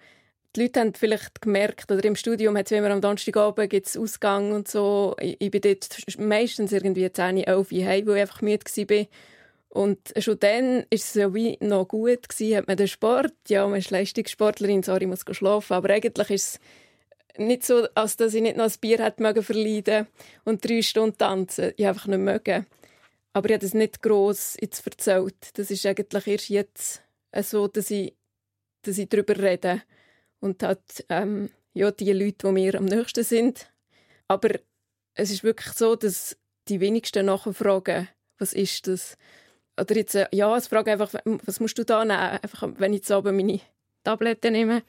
die 0.56 0.62
Leute 0.62 0.80
haben 0.80 0.94
vielleicht 0.94 1.42
gemerkt, 1.42 1.90
oder 1.90 2.04
im 2.04 2.16
Studium 2.16 2.56
hat 2.56 2.66
es 2.66 2.72
immer 2.72 2.90
am 2.90 3.00
Donnerstagabend 3.00 3.70
gibt's 3.70 3.96
Ausgang 3.96 4.52
und 4.52 4.68
so. 4.68 5.14
Ich, 5.20 5.36
ich 5.38 5.50
bin 5.50 5.60
dort 5.60 6.18
meistens 6.18 6.72
irgendwie 6.72 7.10
10, 7.10 7.38
11 7.38 7.72
Uhr 7.72 7.84
heim, 7.84 8.06
weil 8.06 8.16
ich 8.16 8.20
einfach 8.22 8.42
müde 8.42 8.64
war. 8.64 9.06
Und 9.68 9.98
schon 10.18 10.38
dann 10.40 10.78
war 10.78 10.86
es 10.90 11.14
ja 11.14 11.34
wie 11.34 11.58
noch 11.60 11.86
gut 11.86 12.28
gewesen, 12.28 12.56
hat 12.56 12.66
man 12.66 12.78
den 12.78 12.88
Sport, 12.88 13.34
ja, 13.48 13.66
man 13.66 13.78
ist 13.78 13.90
Leistungssportlerin, 13.90 14.82
sorry, 14.82 15.04
ich 15.04 15.08
muss 15.08 15.24
schlafen, 15.36 15.74
aber 15.74 15.90
eigentlich 15.90 16.30
ist 16.30 16.60
es 17.34 17.38
nicht 17.38 17.64
so, 17.64 17.86
als 17.94 18.16
dass 18.16 18.32
ich 18.32 18.40
nicht 18.40 18.56
noch 18.56 18.64
ein 18.64 18.72
Bier 18.80 19.04
hätte 19.04 19.22
mögen 19.22 19.42
verleiden 19.42 20.06
und 20.44 20.66
drei 20.66 20.80
Stunden 20.80 21.18
tanzen. 21.18 21.72
Ich 21.76 21.86
einfach 21.86 22.06
nicht 22.06 22.20
mögen. 22.20 22.66
Aber 23.34 23.48
ich 23.50 23.54
habe 23.54 23.66
das 23.66 23.74
nicht 23.74 24.00
gross 24.00 24.56
jetzt 24.58 24.86
erzählt. 24.86 25.50
Das 25.58 25.70
ist 25.70 25.84
eigentlich 25.84 26.26
erst 26.26 26.48
jetzt 26.48 27.02
so, 27.42 27.68
dass 27.68 27.90
ich, 27.90 28.14
dass 28.80 28.96
ich 28.96 29.10
darüber 29.10 29.36
rede 29.36 29.82
und 30.40 30.62
hat 30.62 31.04
ähm, 31.08 31.50
ja, 31.72 31.90
die 31.90 32.12
Leute, 32.12 32.46
die 32.46 32.52
mir 32.52 32.74
am 32.74 32.86
nächsten 32.86 33.24
sind. 33.24 33.70
Aber 34.28 34.50
es 35.14 35.30
ist 35.30 35.44
wirklich 35.44 35.74
so, 35.74 35.94
dass 35.94 36.36
die 36.68 36.80
wenigsten 36.80 37.26
nachfragen, 37.26 38.08
was 38.38 38.52
ist 38.52 38.86
das? 38.86 39.16
Oder 39.78 39.96
jetzt, 39.96 40.14
äh, 40.14 40.26
ja, 40.32 40.56
es 40.56 40.68
fragen 40.68 40.90
einfach, 40.90 41.12
was 41.44 41.60
musst 41.60 41.78
du 41.78 41.84
da 41.84 42.04
nehmen? 42.04 42.18
Einfach, 42.18 42.68
wenn 42.78 42.92
ich 42.92 43.00
jetzt 43.00 43.10
oben 43.10 43.36
meine 43.36 43.60
Tabletten 44.04 44.52
nehme, 44.52 44.82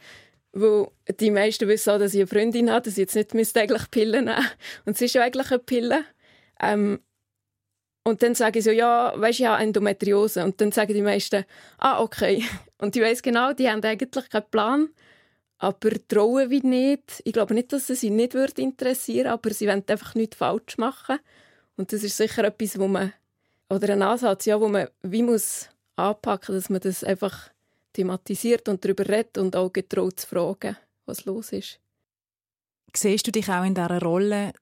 wo 0.53 0.91
die 1.19 1.31
meisten 1.31 1.67
wissen 1.67 1.91
auch, 1.91 1.99
dass 1.99 2.13
ich 2.13 2.21
eine 2.21 2.27
Freundin 2.27 2.71
habe, 2.71 2.83
dass 2.83 2.93
ich 2.93 2.99
jetzt 2.99 3.15
nicht 3.15 3.33
müsste 3.33 3.61
eigentlich 3.61 3.91
Pillen 3.91 4.25
nehmen 4.25 4.47
Und 4.85 4.95
es 4.95 5.01
ist 5.01 5.13
ja 5.13 5.23
eigentlich 5.23 5.51
eine 5.51 5.59
Pille. 5.59 6.05
Ähm, 6.61 7.01
und 8.05 8.23
dann 8.23 8.35
sage 8.35 8.59
ich 8.59 8.65
so, 8.65 8.71
ja, 8.71 9.13
weißt 9.17 9.39
du, 9.39 9.43
ich 9.43 9.49
habe 9.49 9.61
Endometriose. 9.61 10.43
Und 10.45 10.61
dann 10.61 10.71
sagen 10.71 10.93
die 10.93 11.01
meisten, 11.01 11.43
ah, 11.77 12.01
okay. 12.01 12.45
Und 12.77 12.95
ich 12.95 13.01
weiß 13.01 13.21
genau, 13.21 13.51
die 13.53 13.69
haben 13.69 13.83
eigentlich 13.83 14.29
keinen 14.29 14.49
Plan 14.49 14.89
aber 15.59 15.91
trauen 16.07 16.49
wie 16.49 16.61
nicht. 16.61 17.21
Ich 17.23 17.33
glaube 17.33 17.53
nicht, 17.53 17.73
dass 17.73 17.89
es 17.89 18.01
sie 18.01 18.09
nicht 18.09 18.33
würde 18.33 18.61
interessieren, 18.61 19.27
aber 19.27 19.51
sie 19.51 19.67
wollen 19.67 19.83
einfach 19.87 20.15
nichts 20.15 20.37
falsch 20.37 20.77
machen. 20.77 21.19
Und 21.75 21.91
das 21.93 22.03
ist 22.03 22.17
sicher 22.17 22.43
etwas, 22.43 22.79
wo 22.79 22.87
man, 22.87 23.13
oder 23.69 23.93
ein 23.93 24.01
Ansatz, 24.01 24.45
ja, 24.45 24.59
wo 24.59 24.67
man 24.67 24.87
wie 25.01 25.23
muss 25.23 25.69
anpacken, 25.95 26.55
dass 26.55 26.69
man 26.69 26.81
das 26.81 27.03
einfach 27.03 27.49
thematisiert 27.93 28.69
und 28.69 28.83
darüber 28.83 29.07
redet 29.07 29.37
und 29.37 29.55
auch 29.55 29.73
getraut 29.73 30.19
zu 30.19 30.27
fragen, 30.27 30.77
was 31.05 31.25
los 31.25 31.51
ist. 31.51 31.79
Siehst 32.95 33.27
du 33.27 33.31
dich 33.31 33.49
auch 33.49 33.63
in 33.63 33.75
dieser 33.75 34.01
Rolle, 34.01 34.53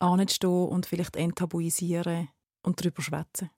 anzustehen 0.00 0.68
und 0.68 0.86
vielleicht 0.86 1.16
enttabuisieren 1.16 2.28
und 2.62 2.80
darüber 2.80 3.02
schwätzen? 3.02 3.50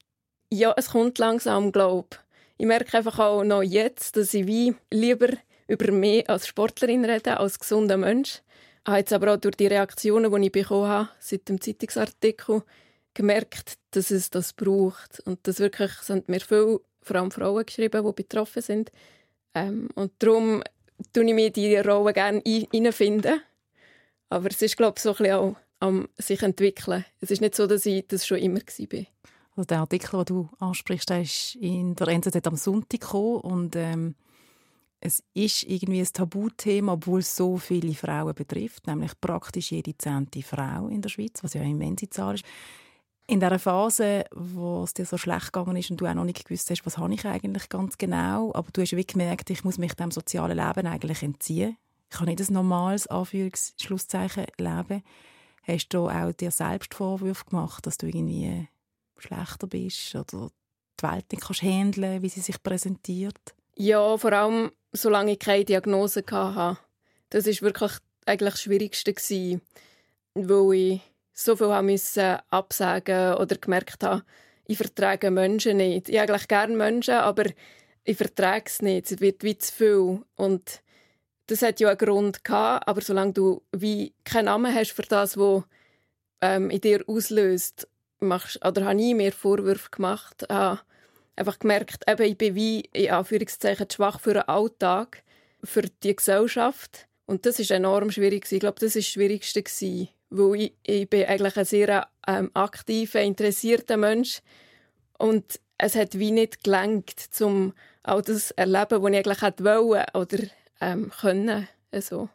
Ja, 0.53 0.75
es 0.77 0.91
kommt 0.91 1.19
langsam, 1.19 1.73
glaube 1.73 2.09
ich. 2.13 2.19
Ich 2.59 2.67
merke 2.67 2.97
einfach 2.97 3.19
auch 3.19 3.45
noch 3.45 3.63
jetzt, 3.63 4.17
dass 4.17 4.33
ich 4.33 4.47
wie 4.47 4.75
lieber 4.91 5.29
über 5.69 5.93
mich 5.93 6.29
als 6.29 6.47
Sportlerin 6.47 7.05
reden, 7.05 7.35
als 7.35 7.59
gesunder 7.59 7.97
Mensch. 7.97 8.43
Ich 8.85 8.89
habe 8.89 8.99
jetzt 8.99 9.13
aber 9.13 9.35
auch 9.35 9.37
durch 9.37 9.57
die 9.57 9.67
Reaktionen, 9.67 10.31
die 10.31 10.47
ich 10.47 10.53
bekommen 10.53 10.89
habe, 10.89 11.09
seit 11.19 11.49
dem 11.49 11.61
Zeitungsartikel, 11.61 12.63
gemerkt, 13.15 13.79
dass 13.91 14.11
es 14.11 14.31
das 14.31 14.53
braucht. 14.53 15.21
Und 15.25 15.41
das 15.47 15.59
wirklich 15.59 15.91
sind 16.03 16.29
mir 16.29 16.41
viele, 16.41 16.81
vor 17.03 17.17
allem 17.17 17.31
Frauen 17.31 17.67
geschrieben, 17.67 18.05
die 18.07 18.13
betroffen 18.13 18.63
sind. 18.63 18.93
Ähm, 19.55 19.89
und 19.95 20.13
darum 20.19 20.63
tue 21.13 21.25
ich 21.25 21.35
mir 21.35 21.51
diese 21.51 21.85
Rolle 21.85 22.13
gerne 22.13 22.43
hineinfinden. 22.45 23.41
Aber 24.29 24.51
es 24.51 24.63
ist, 24.63 24.77
glaube 24.77 24.95
ich, 24.97 25.03
so 25.03 25.11
ein 25.11 25.17
bisschen 25.17 25.35
auch 25.35 25.57
am 25.81 26.09
sich 26.17 26.43
entwickeln. 26.43 27.05
Es 27.21 27.31
ist 27.31 27.41
nicht 27.41 27.55
so, 27.55 27.67
dass 27.67 27.87
ich 27.87 28.07
das 28.07 28.27
schon 28.27 28.39
immer 28.39 28.61
war. 28.61 29.05
Also 29.57 29.67
der 29.67 29.79
Artikel, 29.79 30.25
den 30.25 30.25
du 30.25 30.49
ansprichst, 30.59 31.09
der 31.09 31.23
ist 31.23 31.55
in 31.57 31.95
der 31.95 32.09
NZZ 32.09 32.47
am 32.47 32.57
Sonntag 32.57 33.01
gekommen 33.01 33.41
und 33.41 33.77
ähm, 33.77 34.15
es 35.01 35.23
ist 35.35 35.63
irgendwie 35.65 36.01
ein 36.01 36.13
Tabuthema, 36.13 36.95
obwohl 36.95 37.21
es 37.21 37.37
so 37.37 37.59
viele 37.59 37.95
Frauen 37.95 38.35
betrifft, 38.35 38.87
nämlich 38.87 39.13
praktisch 39.21 39.73
jede 39.73 39.97
zehnte 39.97 40.43
Frau 40.43 40.89
in 40.89 41.03
der 41.03 41.09
Schweiz, 41.09 41.43
was 41.43 41.55
ja 41.55 41.61
eine 41.61 41.71
immense 41.71 42.09
Zahl 42.09 42.35
ist. 42.35 42.45
In 43.29 43.41
der 43.41 43.59
Phase, 43.59 44.25
wo 44.33 44.85
es 44.85 44.95
dir 44.95 45.05
so 45.05 45.19
schlecht 45.19 45.53
gegangen 45.53 45.77
ist 45.77 45.91
und 45.91 46.01
du 46.01 46.07
auch 46.07 46.15
noch 46.15 46.25
nicht 46.25 46.45
gewusst 46.45 46.71
hast, 46.71 46.87
was 46.87 46.97
habe 46.97 47.13
ich 47.13 47.25
eigentlich 47.25 47.69
ganz 47.69 47.99
genau, 47.99 48.53
aber 48.55 48.71
du 48.73 48.81
hast 48.81 48.93
wirklich 48.93 49.09
gemerkt, 49.09 49.51
ich 49.51 49.65
muss 49.65 49.79
mich 49.79 49.95
dem 49.95 50.13
sozialen 50.13 50.57
Leben 50.57 50.87
eigentlich 50.87 51.23
entziehen. 51.23 51.77
Ich 52.09 52.19
kann 52.19 52.29
nicht 52.29 52.41
ein 52.41 52.55
normales 52.55 53.09
Anführungsschlusszeichen 53.09 54.47
leben. 54.59 55.03
Hast 55.65 55.89
du 55.89 56.09
auch 56.09 56.33
dir 56.33 56.53
selbst 56.53 56.95
Vorwürfe 56.95 57.47
gemacht, 57.47 57.85
dass 57.85 57.99
du 57.99 58.07
irgendwie 58.07 58.69
schlechter 59.19 59.67
bist 59.67 60.15
oder 60.15 60.51
die 61.01 61.03
Welt 61.03 61.33
nicht 61.33 61.43
kannst 61.43 61.63
handeln, 61.63 62.23
wie 62.23 62.29
sie 62.29 62.41
sich 62.41 62.63
präsentiert? 62.63 63.57
Ja, 63.75 64.17
vor 64.17 64.33
allem, 64.33 64.71
solange 64.93 65.33
ich 65.33 65.39
keine 65.39 65.65
Diagnose 65.65 66.25
hatte. 66.31 66.79
Das 67.31 67.47
war 67.47 67.63
wirklich 67.63 67.93
eigentlich 68.25 68.55
das 68.55 68.63
Schwierigste, 68.63 69.13
gewesen, 69.13 69.63
weil 70.35 70.73
ich 70.75 71.01
so 71.33 71.55
viel 71.57 71.83
musste 71.83 72.41
absagen 72.51 73.35
oder 73.35 73.57
gemerkt 73.57 74.03
habe, 74.03 74.25
ich 74.67 74.79
vertrage 74.79 75.31
Menschen 75.31 75.77
nicht. 75.77 76.09
Ich 76.09 76.21
eigentlich 76.21 76.49
gerne 76.49 76.75
Menschen, 76.75 77.15
aber 77.15 77.45
ich 78.05 78.17
vertrage 78.17 78.65
es 78.67 78.83
nicht. 78.83 79.11
Es 79.11 79.21
wird 79.21 79.43
wie 79.43 79.57
zu 79.57 79.73
viel. 79.73 80.23
Und 80.35 80.83
das 81.47 81.63
hat 81.63 81.79
ja 81.79 81.89
einen 81.89 81.99
Grund 81.99 82.43
gehabt, 82.43 82.89
aber 82.89 83.01
solange 83.01 83.33
du 83.33 83.63
wie 83.73 84.13
keinen 84.25 84.47
Namen 84.47 84.75
hast 84.75 84.93
für 84.93 85.03
das, 85.03 85.37
was 85.37 85.63
ähm, 86.41 86.71
in 86.71 86.81
dir 86.81 87.05
auslöst, 87.07 87.89
machst, 88.19 88.65
oder 88.65 88.85
habe 88.87 89.01
ich 89.01 89.15
mir 89.15 89.33
Vorwürfe 89.33 89.91
gemacht, 89.91 90.47
habe 90.51 90.81
einfach 91.37 91.59
gemerkt, 91.59 92.05
eben, 92.09 92.23
ich 92.23 92.39
bin 92.39 92.55
wie, 92.55 92.81
in 92.93 93.11
Anführungszeichen, 93.11 93.91
schwach 93.91 94.21
für 94.21 94.35
den 94.35 94.43
Alltag, 94.43 95.23
für 95.63 95.83
die 95.83 96.17
Gesellschaft. 96.17 97.07
Und 97.27 97.47
das 97.47 97.59
ist 97.59 97.71
enorm 97.71 98.11
schwierig. 98.11 98.51
Ich 98.51 98.61
glaube, 98.61 98.81
das 98.81 98.95
war 98.95 99.01
das 99.01 99.09
Schwierigste, 99.09 99.63
weil 100.31 100.61
ich, 100.61 100.73
ich 100.83 101.11
bin 101.11 101.25
eigentlich 101.25 101.57
ein 101.57 101.65
sehr 101.65 102.09
ähm, 102.27 102.51
aktiver, 102.55 103.21
interessierter 103.21 103.97
Mensch 103.97 104.41
und 105.19 105.61
es 105.79 105.95
hat 105.95 106.19
wie 106.19 106.31
nicht 106.31 106.65
gelangt, 106.65 107.29
um 107.41 107.73
all 108.03 108.23
das 108.23 108.49
zu 108.49 108.59
erleben, 108.59 109.03
was 109.03 109.11
ich 109.11 109.17
eigentlich 109.17 109.65
wollte 109.65 110.07
oder 110.15 110.39
ähm, 110.81 111.11
können. 111.21 111.69
Also. 111.91 112.29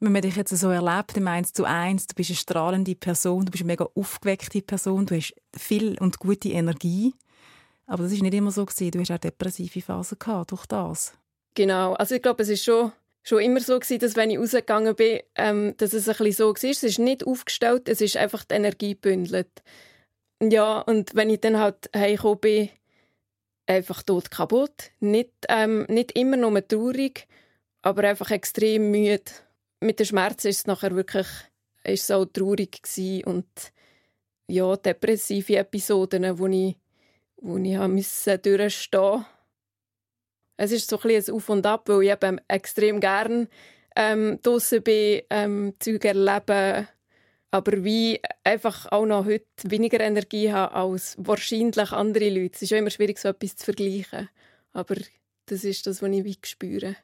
Wenn 0.00 0.12
man 0.12 0.22
dich 0.22 0.36
jetzt 0.36 0.56
so 0.56 0.70
erlebt, 0.70 1.16
im 1.16 1.28
Eins 1.28 1.52
zu 1.52 1.64
eins, 1.64 2.06
du 2.06 2.14
bist 2.14 2.30
eine 2.30 2.36
strahlende 2.36 2.94
Person, 2.94 3.44
du 3.44 3.50
bist 3.50 3.62
eine 3.62 3.72
mega 3.72 3.86
aufgeweckte 3.94 4.62
Person, 4.62 5.06
du 5.06 5.16
hast 5.16 5.34
viel 5.56 5.98
und 5.98 6.18
gute 6.18 6.48
Energie. 6.48 7.14
Aber 7.90 8.04
das 8.04 8.12
ist 8.12 8.22
nicht 8.22 8.34
immer 8.34 8.52
so 8.52 8.64
gewesen. 8.64 8.92
Du 8.92 9.00
hast 9.00 9.10
auch 9.10 9.18
depressive 9.18 9.80
Phasen 9.80 10.18
gehabt 10.18 10.52
durch 10.52 10.64
das. 10.66 11.12
Genau. 11.54 11.94
Also 11.94 12.14
ich 12.14 12.22
glaube, 12.22 12.44
es 12.44 12.48
ist 12.48 12.64
schon 12.64 12.92
schon 13.22 13.42
immer 13.42 13.60
so 13.60 13.78
gewesen, 13.78 13.98
dass 13.98 14.14
wenn 14.14 14.30
ich 14.30 14.38
rausgegangen 14.38 14.94
bin, 14.94 15.18
ähm, 15.34 15.74
dass 15.76 15.92
es 15.92 16.08
ein 16.08 16.16
bisschen 16.16 16.32
so 16.32 16.54
war. 16.54 16.70
Es 16.70 16.82
ist 16.84 16.98
nicht 17.00 17.26
aufgestellt, 17.26 17.88
es 17.88 18.00
ist 18.00 18.16
einfach 18.16 18.44
die 18.44 18.54
Energie 18.54 18.94
gebündelt. 18.94 19.62
Ja, 20.40 20.80
und 20.80 21.16
wenn 21.16 21.30
ich 21.30 21.40
dann 21.40 21.58
halt 21.58 21.90
heimgekommen 21.94 22.38
bin, 22.38 22.68
einfach 23.66 24.04
tot 24.04 24.30
kaputt. 24.30 24.92
Nicht, 25.00 25.32
ähm, 25.48 25.84
nicht 25.88 26.12
immer 26.12 26.36
nur 26.36 26.66
traurig, 26.66 27.26
aber 27.82 28.04
einfach 28.04 28.30
extrem 28.30 28.92
müde. 28.92 29.32
Mit 29.80 29.98
den 29.98 30.06
Schmerzen 30.06 30.46
ist 30.46 30.58
es 30.58 30.66
nachher 30.66 30.94
wirklich 30.94 31.26
ist 31.82 32.06
so 32.06 32.24
traurig 32.24 32.82
gewesen 32.82 33.24
und 33.24 33.72
ja, 34.46 34.76
depressive 34.76 35.56
Episoden, 35.56 36.38
wo 36.38 36.46
ich, 36.46 36.76
wo 37.40 37.56
ich 37.58 37.78
musste 37.78 38.38
durchstehen 38.38 39.24
es 40.62 40.72
ist 40.72 40.90
so 40.90 41.00
ein, 41.00 41.10
ein 41.10 41.30
Auf 41.32 41.48
und 41.48 41.64
Ab, 41.64 41.88
weil 41.88 42.02
ich 42.02 42.10
eben 42.10 42.38
extrem 42.46 43.00
gern 43.00 43.48
ähm, 43.96 44.38
draußen 44.42 44.82
bin, 44.82 45.22
ähm, 45.30 45.72
Zeug 45.78 46.04
erleben, 46.04 46.86
aber 47.50 47.82
wie 47.82 48.20
einfach 48.44 48.92
auch 48.92 49.06
noch 49.06 49.24
heute 49.24 49.46
weniger 49.62 50.00
Energie 50.00 50.52
habe 50.52 50.74
als 50.74 51.16
wahrscheinlich 51.18 51.92
andere 51.92 52.28
Leute. 52.28 52.56
Es 52.56 52.62
ist 52.62 52.70
ja 52.70 52.78
immer 52.78 52.90
schwierig, 52.90 53.18
so 53.18 53.28
etwas 53.28 53.56
zu 53.56 53.64
vergleichen. 53.64 54.28
Aber 54.74 54.96
das 55.46 55.64
ist 55.64 55.86
das, 55.86 56.02
was 56.02 56.10
ich 56.10 56.24
wie 56.24 56.36
spüre. 56.44 56.96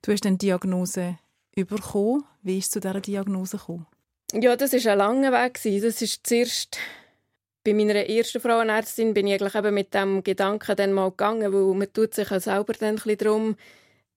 Du 0.00 0.10
hast 0.10 0.24
eine 0.24 0.38
Diagnose 0.38 1.18
bekommen. 1.54 2.24
Wie 2.42 2.58
ist 2.58 2.72
zu 2.72 2.80
dieser 2.80 3.00
Diagnose 3.00 3.58
gekommen? 3.58 3.86
Ja, 4.32 4.56
das 4.56 4.72
war 4.72 4.92
ein 4.92 4.98
langer 4.98 5.32
Weg. 5.32 5.60
Das 5.82 6.02
ist 6.02 6.26
zuerst 6.26 6.78
bei 7.66 7.74
meiner 7.74 8.08
ersten 8.08 8.40
Frauenärztin 8.40 9.12
bin 9.12 9.26
ich 9.26 9.34
eigentlich 9.34 9.56
eben 9.56 9.74
mit 9.74 9.92
dem 9.92 10.22
Gedanken 10.22 10.76
dann 10.76 10.92
mal 10.92 11.10
gegangen, 11.10 11.52
weil 11.52 11.74
man 11.74 11.92
tut 11.92 12.14
sich 12.14 12.30
ja 12.30 12.38
selber 12.38 12.74
dann 12.74 12.90
ein 12.90 12.94
bisschen 12.94 13.18
darum. 13.18 13.56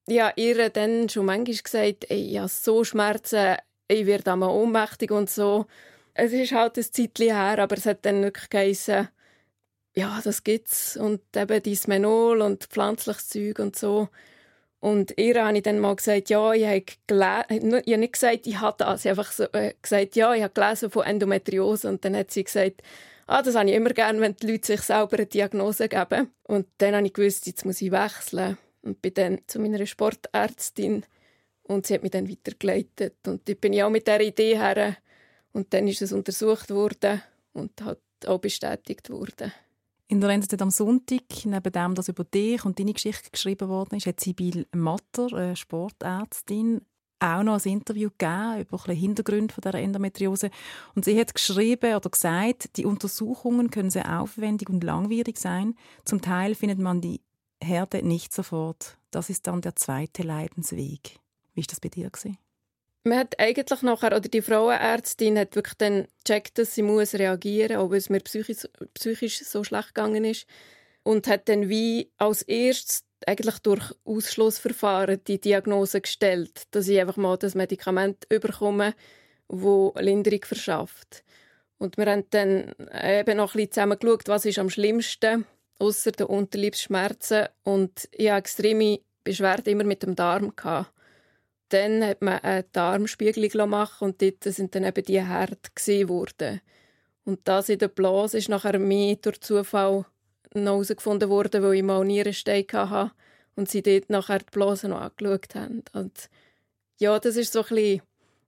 Ja, 0.07 0.31
ihr 0.35 0.69
dann 0.69 1.09
schon 1.09 1.25
manchmal 1.25 1.57
gesagt, 1.57 2.05
ey, 2.11 2.31
ich 2.31 2.37
habe 2.37 2.47
so 2.47 2.83
Schmerzen, 2.83 3.55
ich 3.87 4.05
werde 4.05 4.33
einmal 4.33 4.51
ohnmächtig 4.51 5.09
und 5.09 5.31
so. 5.31 5.65
Es 6.13 6.31
ist 6.31 6.51
halt 6.51 6.77
ein 6.77 6.83
Zeitchen 6.83 7.35
her, 7.35 7.57
aber 7.57 7.75
es 7.75 7.87
hat 7.87 8.05
dann 8.05 8.21
wirklich 8.21 8.49
geheißen, 8.51 9.07
ja, 9.95 10.21
das 10.23 10.43
gibt's 10.43 10.95
und 10.95 11.21
eben 11.35 11.63
Dysmenol 11.63 12.41
und 12.41 12.65
pflanzliches 12.65 13.29
Zeug 13.29 13.57
und 13.57 13.75
so. 13.75 14.09
Und 14.79 15.17
ihr 15.17 15.43
habe 15.43 15.57
ich 15.57 15.63
dann 15.63 15.79
mal 15.79 15.95
gesagt, 15.95 16.29
ja, 16.29 16.53
ich 16.53 16.65
habe, 16.65 16.83
gelesen, 17.07 17.81
ich 17.83 17.93
habe 17.93 17.97
nicht 17.97 18.13
gesagt, 18.13 18.45
ich 18.45 18.59
habe 18.59 18.77
das, 18.77 19.05
ich 19.05 19.09
habe 19.09 19.21
einfach 19.21 19.31
so, 19.31 19.43
äh, 19.53 19.73
gesagt, 19.81 20.15
ja, 20.15 20.35
ich 20.35 20.43
habe 20.43 20.53
gelesen 20.53 20.91
von 20.91 21.03
Endometriose 21.03 21.89
und 21.89 22.05
dann 22.05 22.15
hat 22.15 22.29
sie 22.29 22.43
gesagt, 22.43 22.83
ah, 23.29 23.41
das 23.41 23.55
habe 23.55 23.69
ich 23.69 23.75
immer 23.75 23.91
gerne, 23.91 24.19
wenn 24.19 24.35
die 24.35 24.51
Leute 24.51 24.67
sich 24.67 24.81
selber 24.81 25.17
eine 25.17 25.25
Diagnose 25.25 25.87
geben. 25.87 26.31
Und 26.43 26.67
dann 26.79 26.95
habe 26.95 27.05
ich 27.05 27.13
gewusst, 27.13 27.47
jetzt 27.47 27.65
muss 27.65 27.81
ich 27.81 27.91
wechseln. 27.91 28.57
Und 28.81 29.01
bin 29.01 29.13
dann 29.13 29.39
zu 29.47 29.59
meiner 29.59 29.85
Sportärztin 29.85 31.05
und 31.63 31.85
sie 31.85 31.93
hat 31.93 32.01
mich 32.01 32.11
dann 32.11 32.29
weitergeleitet. 32.29 33.15
Und 33.27 33.47
ich 33.47 33.59
bin 33.59 33.73
ich 33.73 33.83
auch 33.83 33.89
mit 33.89 34.07
dieser 34.07 34.21
Idee 34.21 34.57
her. 34.57 34.97
Und 35.53 35.73
dann 35.73 35.87
ist 35.87 36.01
es 36.01 36.11
untersucht 36.11 36.69
worden 36.71 37.21
und 37.53 37.81
hat 37.81 37.99
auch 38.25 38.39
bestätigt 38.39 39.09
worden. 39.09 39.51
In 40.07 40.21
der 40.21 40.31
NZZ 40.31 40.59
am 40.61 40.71
Sonntag, 40.71 41.21
neben 41.45 41.71
dem, 41.71 41.93
dass 41.93 42.07
über 42.07 42.23
dich 42.23 42.65
und 42.65 42.79
deine 42.79 42.93
Geschichte 42.93 43.29
geschrieben 43.29 43.69
worden 43.69 43.95
ist, 43.95 44.07
hat 44.07 44.19
Sibyl 44.19 44.65
Matter, 44.73 45.31
eine 45.33 45.55
Sportärztin, 45.55 46.81
auch 47.19 47.43
noch 47.43 47.63
ein 47.63 47.71
Interview 47.71 48.09
gegeben 48.09 48.61
über 48.61 48.77
den 48.77 48.95
Hintergrund 48.95 49.51
von 49.51 49.61
der 49.61 49.75
Endometriose 49.75 50.49
und 50.95 51.05
sie 51.05 51.19
hat 51.19 51.33
geschrieben 51.33 51.95
oder 51.95 52.09
gesagt, 52.09 52.77
die 52.77 52.85
Untersuchungen 52.85 53.69
können 53.69 53.89
sehr 53.89 54.21
aufwendig 54.21 54.69
und 54.69 54.83
langwierig 54.83 55.37
sein. 55.37 55.75
Zum 56.05 56.21
Teil 56.21 56.55
findet 56.55 56.79
man 56.79 57.01
die 57.01 57.21
Herde 57.61 58.05
nicht 58.05 58.33
sofort. 58.33 58.97
Das 59.11 59.29
ist 59.29 59.47
dann 59.47 59.61
der 59.61 59.75
zweite 59.75 60.23
Leidensweg. 60.23 61.19
Wie 61.53 61.61
ist 61.61 61.71
das 61.71 61.79
bei 61.79 61.89
dir 61.89 62.09
gewesen? 62.09 62.37
Man 63.03 63.19
hat 63.19 63.39
eigentlich 63.39 63.81
nachher, 63.81 64.15
oder 64.15 64.21
die 64.21 64.41
Frauenärztin 64.41 65.37
hat 65.37 65.55
wirklich 65.55 65.77
dann 65.77 66.07
gecheckt, 66.23 66.57
dass 66.57 66.75
sie 66.75 66.83
muss 66.83 67.13
reagieren 67.13 67.77
muss, 67.77 67.85
ob 67.85 67.93
es 67.93 68.09
mir 68.09 68.19
psychisch, 68.19 68.67
psychisch 68.93 69.39
so 69.39 69.63
schlecht 69.63 69.95
gegangen 69.95 70.25
ist. 70.25 70.45
Und 71.03 71.27
hat 71.27 71.47
dann 71.47 71.69
wie 71.69 72.11
als 72.17 72.41
erstes 72.41 73.05
eigentlich 73.25 73.59
durch 73.59 73.93
Ausschlussverfahren 74.05 75.21
die 75.25 75.39
Diagnose 75.39 76.01
gestellt, 76.01 76.63
dass 76.71 76.87
ich 76.87 76.99
einfach 76.99 77.17
mal 77.17 77.37
das 77.37 77.55
Medikament 77.55 78.25
überkomme, 78.29 78.93
wo 79.47 79.93
Linderung 79.97 80.43
verschafft. 80.43 81.23
Und 81.77 81.97
wir 81.97 82.05
haben 82.07 82.25
dann 82.29 82.73
eben 83.03 83.37
noch 83.37 83.55
ein 83.55 83.67
bisschen 83.67 83.71
zusammen 83.71 84.19
was 84.25 84.45
ist 84.45 84.59
am 84.59 84.69
schlimmsten, 84.69 85.45
außer 85.79 86.11
der 86.11 86.29
Unterleibsschmerzen. 86.29 87.47
Und 87.63 88.09
ich 88.11 88.29
hatte 88.29 88.39
extreme 88.39 88.99
Beschwerden 89.23 89.73
immer 89.73 89.85
mit 89.85 90.03
dem 90.03 90.15
Darm. 90.15 90.55
Gehabt. 90.55 90.91
Dann 91.69 92.03
hat 92.03 92.21
man 92.21 92.39
eine 92.39 92.65
Darmspiegelung 92.71 93.49
gemacht 93.49 94.01
und 94.01 94.21
dort 94.21 94.43
sind 94.43 94.75
dann 94.75 94.83
eben 94.83 95.05
die 95.05 95.25
Herde 95.25 95.57
geworden. 95.75 96.61
Und 97.25 97.47
das 97.47 97.69
in 97.69 97.77
der 97.77 97.89
Blase 97.89 98.39
ist 98.39 98.49
nachher 98.49 98.79
mehr 98.79 99.15
durch 99.17 99.39
Zufall 99.39 100.05
herausgefunden 100.53 101.29
worden, 101.29 101.63
weil 101.63 101.75
ich 101.75 101.83
mal 101.83 102.03
Nierenstein 102.05 102.65
hatte 102.71 103.11
und 103.55 103.69
sie 103.69 103.81
dort 103.81 104.09
nachher 104.09 104.39
die 104.39 104.51
Blase 104.51 104.87
noch 104.87 105.01
angeschaut 105.01 105.55
haben. 105.55 105.83
Und 105.93 106.29
ja, 106.97 107.19
das 107.19 107.35
ist 107.35 107.53
so 107.53 107.61
ein 107.61 107.67
bisschen, 107.69 108.01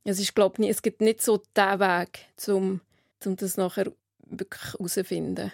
es 0.03 0.19
ist, 0.19 0.35
glaube 0.35 0.63
ich, 0.63 0.69
es 0.69 0.81
gibt 0.81 1.01
nicht 1.01 1.21
so 1.21 1.41
den 1.55 1.79
Weg, 1.79 2.27
um, 2.47 2.81
um 3.25 3.35
das 3.35 3.57
nachher 3.57 3.91
wirklich 4.25 4.73
herauszufinden. 4.73 5.51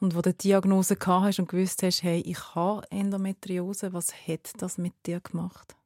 Und 0.00 0.16
wo 0.16 0.20
du 0.20 0.32
die 0.32 0.48
Diagnose 0.48 0.96
gehabt 0.96 1.26
hast 1.26 1.38
und 1.38 1.48
gewusst 1.48 1.82
hast, 1.82 2.02
hey, 2.02 2.20
ich 2.26 2.54
habe 2.54 2.84
Endometriose, 2.90 3.92
was 3.92 4.12
hat 4.26 4.50
das 4.58 4.76
mit 4.76 4.94
dir 5.06 5.20
gemacht? 5.20 5.76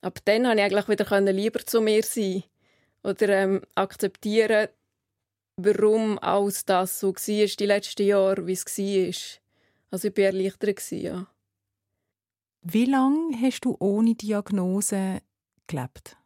Ab 0.00 0.18
dann 0.24 0.44
konnte 0.44 0.58
ich 0.58 0.64
eigentlich 0.64 0.88
wieder 0.88 1.20
lieber 1.20 1.64
zu 1.64 1.80
mir 1.80 2.02
sein 2.02 2.42
oder 3.04 3.28
ähm, 3.28 3.62
akzeptieren, 3.74 4.68
warum 5.56 6.18
alles 6.18 6.64
das 6.64 7.00
so 7.00 7.12
war 7.12 7.46
die 7.46 7.66
letzten 7.66 8.06
Jahre, 8.06 8.46
wie 8.46 8.52
es 8.52 8.66
war. 8.66 9.40
Also 9.90 10.08
ich 10.08 10.16
war 10.16 10.24
erleichtert, 10.24 10.90
ja. 10.92 11.26
Wie 12.62 12.84
lange 12.84 13.36
hast 13.40 13.64
du 13.64 13.76
ohne 13.80 14.14
Diagnose 14.14 15.20
gelebt? 15.66 16.16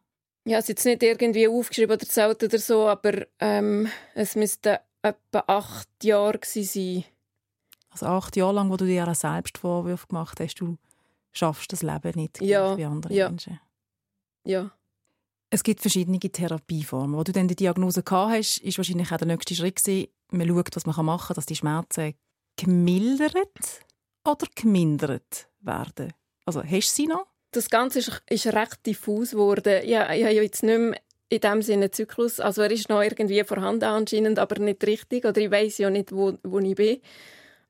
Ja, 0.45 0.59
es 0.59 0.65
ist 0.65 0.69
jetzt 0.69 0.85
nicht 0.85 1.03
irgendwie 1.03 1.47
aufgeschrieben 1.47 1.95
oder 1.95 2.03
erzählt 2.03 2.43
oder 2.43 2.59
so, 2.59 2.87
aber 2.87 3.25
ähm, 3.39 3.89
es 4.13 4.35
müsste 4.35 4.79
etwa 5.01 5.43
acht 5.47 5.89
Jahre 6.03 6.39
sein. 6.43 7.03
Also 7.89 8.05
acht 8.05 8.35
Jahre 8.35 8.53
lang, 8.53 8.69
wo 8.69 8.77
du 8.77 8.85
dir 8.85 9.03
einen 9.03 9.15
Selbstvorwurf 9.15 10.07
gemacht 10.07 10.39
hast, 10.39 10.55
du 10.61 10.77
schaffst 11.31 11.73
das 11.73 11.81
Leben 11.81 12.13
nicht 12.15 12.41
ja, 12.41 12.77
wie 12.77 12.85
andere 12.85 13.13
ja. 13.13 13.29
Menschen. 13.29 13.59
Ja. 14.45 14.71
Es 15.49 15.63
gibt 15.63 15.81
verschiedene 15.81 16.19
Therapieformen. 16.19 17.17
Wo 17.17 17.23
du 17.23 17.31
dann 17.31 17.47
die 17.47 17.55
Diagnose 17.55 18.03
gehabt 18.03 18.33
hast, 18.33 18.57
ist 18.59 18.77
wahrscheinlich 18.77 19.11
auch 19.11 19.17
der 19.17 19.27
nächste 19.27 19.55
Schritt 19.55 19.77
gewesen, 19.77 20.07
man 20.31 20.47
schaut, 20.47 20.75
was 20.75 20.85
man 20.85 21.05
machen 21.05 21.27
kann, 21.27 21.35
dass 21.35 21.45
die 21.45 21.55
Schmerzen 21.55 22.13
gemildert 22.57 23.85
oder 24.25 24.45
gemindert 24.55 25.47
werden. 25.61 26.13
Also 26.45 26.63
hast 26.63 26.89
du 26.89 26.95
sie 26.95 27.07
noch? 27.07 27.27
Das 27.51 27.69
Ganze 27.69 27.99
ist, 27.99 28.23
ist 28.29 28.47
recht 28.47 28.85
diffus 28.85 29.31
geworden. 29.31 29.87
Ja, 29.87 30.13
ich 30.13 30.23
habe 30.23 30.33
jetzt 30.33 30.63
nicht 30.63 30.79
mehr 30.79 30.99
in 31.29 31.39
dem 31.39 31.61
Sinne 31.61 31.91
Zyklus. 31.91 32.39
Also 32.39 32.61
er 32.61 32.71
ist 32.71 32.89
noch 32.89 33.01
irgendwie 33.01 33.43
vorhanden 33.43 33.85
anscheinend, 33.85 34.39
aber 34.39 34.59
nicht 34.59 34.85
richtig. 34.85 35.25
Oder 35.25 35.41
ich 35.41 35.51
weiß 35.51 35.77
ja 35.77 35.89
nicht, 35.89 36.11
wo, 36.11 36.37
wo 36.43 36.59
ich 36.59 36.75
bin. 36.75 36.99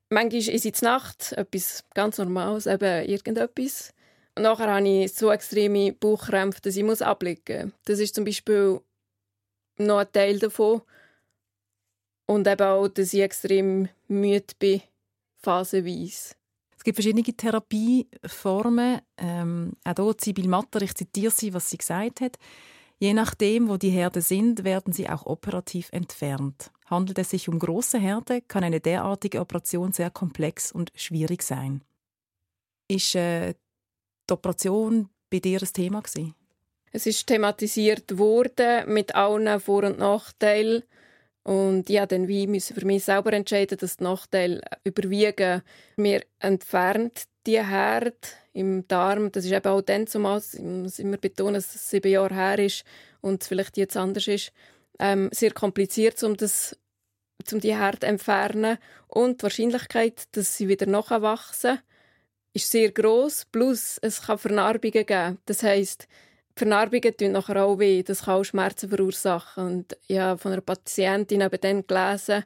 Manchmal 0.10 0.40
ist 0.42 0.66
es 0.66 0.82
Nacht 0.82 1.34
etwas 1.34 1.84
ganz 1.94 2.18
Normales, 2.18 2.66
eben 2.66 3.06
irgendetwas. 3.06 3.94
Nachher 4.40 4.74
habe 4.74 4.88
ich 4.88 5.14
so 5.14 5.32
extreme 5.32 5.94
Bauchkrämpfe, 5.94 6.62
dass 6.62 6.76
ich 6.76 6.84
muss 6.84 7.02
ablegen 7.02 7.66
muss. 7.66 7.74
Das 7.86 8.00
ist 8.00 8.16
zum 8.16 8.26
Beispiel 8.26 8.80
noch 9.78 10.00
ein 10.00 10.12
Teil 10.12 10.40
davon. 10.40 10.82
Und 12.26 12.48
eben 12.48 12.68
auch, 12.68 12.88
dass 12.90 13.14
ich 13.14 13.22
extrem 13.22 13.88
müde 14.08 14.54
bin, 14.60 14.82
phasenweise. 15.38 16.36
Es 16.78 16.84
gibt 16.84 16.98
verschiedene 16.98 17.24
Therapieformen. 17.24 19.02
Ähm, 19.18 19.74
auch 19.86 19.96
hier 19.96 20.16
Sibyl 20.20 20.48
Matter, 20.48 20.82
ich 20.82 20.94
zitiere 20.94 21.32
sie, 21.32 21.54
was 21.54 21.70
sie 21.70 21.78
gesagt 21.78 22.22
hat. 22.22 22.38
Je 23.00 23.14
nachdem, 23.14 23.70
wo 23.70 23.78
die 23.78 23.92
Herde 23.92 24.22
sind, 24.22 24.64
werden 24.64 24.92
sie 24.92 25.08
auch 25.08 25.26
operativ 25.26 25.90
entfernt. 25.92 26.72
Handelt 26.88 27.20
es 27.20 27.30
sich 27.30 27.48
um 27.48 27.60
große 27.60 28.00
Herde, 28.00 28.42
kann 28.42 28.64
eine 28.64 28.80
derartige 28.80 29.40
Operation 29.40 29.92
sehr 29.92 30.10
komplex 30.10 30.72
und 30.72 30.92
schwierig 30.96 31.44
sein. 31.44 31.84
Ist 32.88 33.16
äh, 33.16 33.54
die 34.30 34.34
Operation 34.34 35.10
bei 35.30 35.40
dir 35.40 35.62
ein 35.62 35.74
Thema 35.74 36.02
gewesen? 36.02 36.36
Es 36.92 37.06
ist 37.06 37.28
thematisiert 37.28 38.18
worden 38.18 38.92
mit 38.94 39.14
allen 39.16 39.60
Vor- 39.60 39.84
und 39.84 40.00
Nachteilen. 40.00 40.84
Und 41.44 41.90
ja, 41.90 42.02
musste 42.02 42.28
wie 42.28 42.60
für 42.60 42.86
mich 42.86 43.06
selber 43.06 43.32
entscheiden, 43.32 43.78
dass 43.78 43.98
die 43.98 44.04
Nachteile 44.04 44.62
überwiegen. 44.84 45.62
Mir 45.96 46.22
entfernt 46.40 47.24
die 47.46 47.64
Herd 47.64 48.36
im 48.52 48.86
Darm, 48.88 49.32
das 49.32 49.46
ist 49.46 49.54
eben 49.54 49.68
auch 49.68 49.82
dann 49.82 50.08
zumal, 50.08 50.42
ich 50.52 50.60
muss 50.60 51.00
immer 51.00 51.18
betonen, 51.18 51.54
dass 51.56 51.74
es 51.74 51.90
sieben 51.90 52.12
Jahre 52.12 52.36
her 52.36 52.60
ist 52.60 52.84
und 53.22 53.44
vielleicht 53.44 53.78
jetzt 53.78 53.96
anders 53.96 54.28
ist, 54.28 54.52
ähm, 55.00 55.30
sehr 55.32 55.52
kompliziert, 55.52 56.22
um 56.24 56.36
das 56.36 56.76
um 57.52 57.60
die 57.60 57.78
Herd 57.78 58.04
entfernen. 58.04 58.78
Und 59.08 59.40
die 59.40 59.44
Wahrscheinlichkeit, 59.44 60.28
dass 60.34 60.58
sie 60.58 60.68
wieder 60.68 60.86
nachwachsen, 60.86 61.80
ist 62.58 62.72
sehr 62.72 62.92
groß. 62.92 63.46
Plus, 63.52 63.98
es 64.02 64.22
kann 64.22 64.38
Vernarbungen 64.38 65.06
geben. 65.06 65.38
Das 65.46 65.64
heisst, 65.64 66.08
Vernarbungen 66.56 67.16
tun 67.16 67.32
nachher 67.32 67.64
auch 67.64 67.80
weh. 67.80 68.04
Das 68.04 68.24
kann 68.24 68.36
auch 68.36 68.44
Schmerzen 68.44 68.90
verursachen. 68.90 69.66
Und 69.66 69.98
ich 70.08 70.18
habe 70.18 70.40
von 70.40 70.52
einer 70.52 70.62
Patientin 70.62 71.42
eben 71.42 71.62
dann 71.62 71.88
gelesen, 71.88 72.44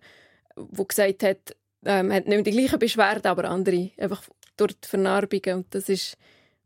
die 0.58 0.88
gesagt 0.88 1.24
hat, 1.24 1.56
ähm, 1.86 2.12
hat 2.12 2.28
nicht 2.28 2.46
die 2.46 2.52
gleichen 2.52 2.80
Beschwerden, 2.80 3.28
aber 3.28 3.46
andere. 3.46 3.92
Einfach 3.98 4.24
durch 4.58 4.80
die 4.80 4.88
Vernarbungen. 4.88 5.56
Und 5.56 5.74
das 5.74 5.90
ist 5.90 6.18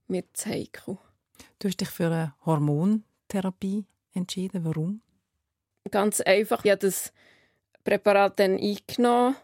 mir 0.08 0.24
zu 0.34 0.50
heikel. 0.50 0.98
Du 1.60 1.68
hast 1.68 1.80
dich 1.80 1.90
für 1.90 2.08
eine 2.08 2.34
Hormontherapie 2.46 3.86
entschieden. 4.14 4.66
Warum? 4.66 5.02
Ganz 5.92 6.20
einfach. 6.22 6.66
Ich 6.66 6.72
habe 6.72 6.80
das 6.80 7.14
Präparat 7.84 8.40
dann 8.40 8.58
eingenommen, 8.58 9.36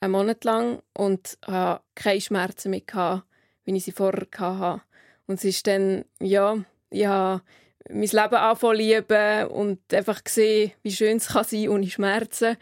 einen 0.00 0.12
Monat 0.12 0.44
lang, 0.44 0.80
und 0.94 1.38
hatte 1.44 1.82
keine 1.96 2.20
Schmerzen 2.20 2.70
mehr, 2.70 2.82
gehabt, 2.82 3.27
wie 3.68 3.76
ich 3.76 3.84
sie 3.84 3.92
vorher 3.92 4.26
hatte. 4.38 4.82
Und 5.26 5.36
es 5.36 5.44
ist 5.44 5.66
dann, 5.66 6.04
ja, 6.20 6.56
ich 6.90 7.06
habe 7.06 7.42
mein 7.90 8.00
Leben 8.02 8.34
anfangen 8.34 8.76
lieben 8.76 9.46
und 9.48 9.92
einfach 9.92 10.24
gesehen, 10.24 10.72
wie 10.82 10.90
schön 10.90 11.18
es 11.18 11.28
kann 11.28 11.44
sein 11.44 11.68
ohne 11.68 11.88
Schmerzen. 11.88 12.56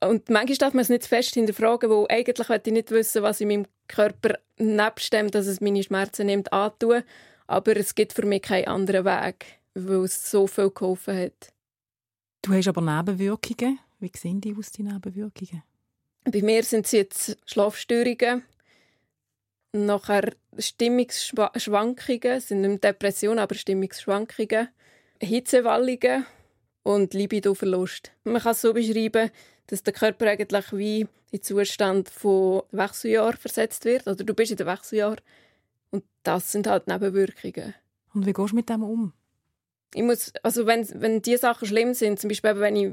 Und 0.00 0.28
manchmal 0.30 0.56
darf 0.56 0.74
man 0.74 0.82
es 0.82 0.88
nicht 0.88 1.06
fest 1.06 1.34
hinterfragen, 1.34 1.90
weil 1.90 2.06
eigentlich 2.08 2.48
will 2.48 2.60
ich 2.64 2.72
nicht 2.72 2.90
wissen, 2.90 3.22
was 3.22 3.40
in 3.40 3.48
meinem 3.48 3.66
Körper 3.86 4.38
nebst 4.56 5.12
dem, 5.12 5.30
dass 5.30 5.46
es 5.46 5.60
meine 5.60 5.82
Schmerzen 5.82 6.26
nimmt, 6.26 6.52
antun. 6.52 7.02
Aber 7.46 7.76
es 7.76 7.94
gibt 7.94 8.12
für 8.12 8.26
mich 8.26 8.42
keinen 8.42 8.68
anderen 8.68 9.04
Weg, 9.04 9.46
weil 9.74 10.04
es 10.04 10.30
so 10.30 10.46
viel 10.46 10.70
geholfen 10.70 11.16
hat. 11.16 11.52
Du 12.42 12.52
hast 12.52 12.68
aber 12.68 12.80
Nebenwirkungen. 12.80 13.78
Wie 14.00 14.12
sehen 14.14 14.40
die 14.40 14.54
aus, 14.56 14.70
die 14.70 14.82
Nebenwirkungen? 14.82 15.62
Bei 16.24 16.42
mir 16.42 16.62
sind 16.62 16.86
es 16.86 16.92
jetzt 16.92 17.38
Schlafstörungen, 17.46 18.44
nachher 19.72 20.32
Stimmungsschwankungen, 20.58 22.32
es 22.32 22.48
sind 22.48 22.62
nicht 22.62 22.84
Depressionen, 22.84 23.38
aber 23.38 23.54
Stimmungsschwankungen, 23.54 24.68
Hitzewallungen 25.20 26.26
und 26.82 27.14
Libidoverlust. 27.14 28.12
Man 28.24 28.40
kann 28.42 28.52
es 28.52 28.60
so 28.60 28.72
beschreiben, 28.72 29.30
dass 29.66 29.82
der 29.82 29.92
Körper 29.92 30.26
eigentlich 30.26 30.72
wie 30.72 31.00
in 31.00 31.08
den 31.32 31.42
Zustand 31.42 32.08
von 32.08 32.62
Wechseljahr 32.72 33.34
versetzt 33.34 33.84
wird. 33.84 34.06
Oder 34.06 34.24
du 34.24 34.34
bist 34.34 34.50
in 34.50 34.56
den 34.56 34.66
Wechseljahr. 34.66 35.16
Und 35.90 36.04
das 36.22 36.52
sind 36.52 36.66
halt 36.66 36.86
Nebenwirkungen. 36.86 37.74
Und 38.14 38.26
wie 38.26 38.32
gehst 38.32 38.52
du 38.52 38.56
mit 38.56 38.68
dem 38.68 38.82
um? 38.82 39.12
Ich 39.94 40.02
muss, 40.02 40.32
also 40.42 40.66
wenn, 40.66 40.86
wenn 41.00 41.22
die 41.22 41.36
Sachen 41.36 41.68
schlimm 41.68 41.94
sind, 41.94 42.18
zum 42.18 42.28
Beispiel 42.28 42.58
wenn 42.60 42.76
ich 42.76 42.92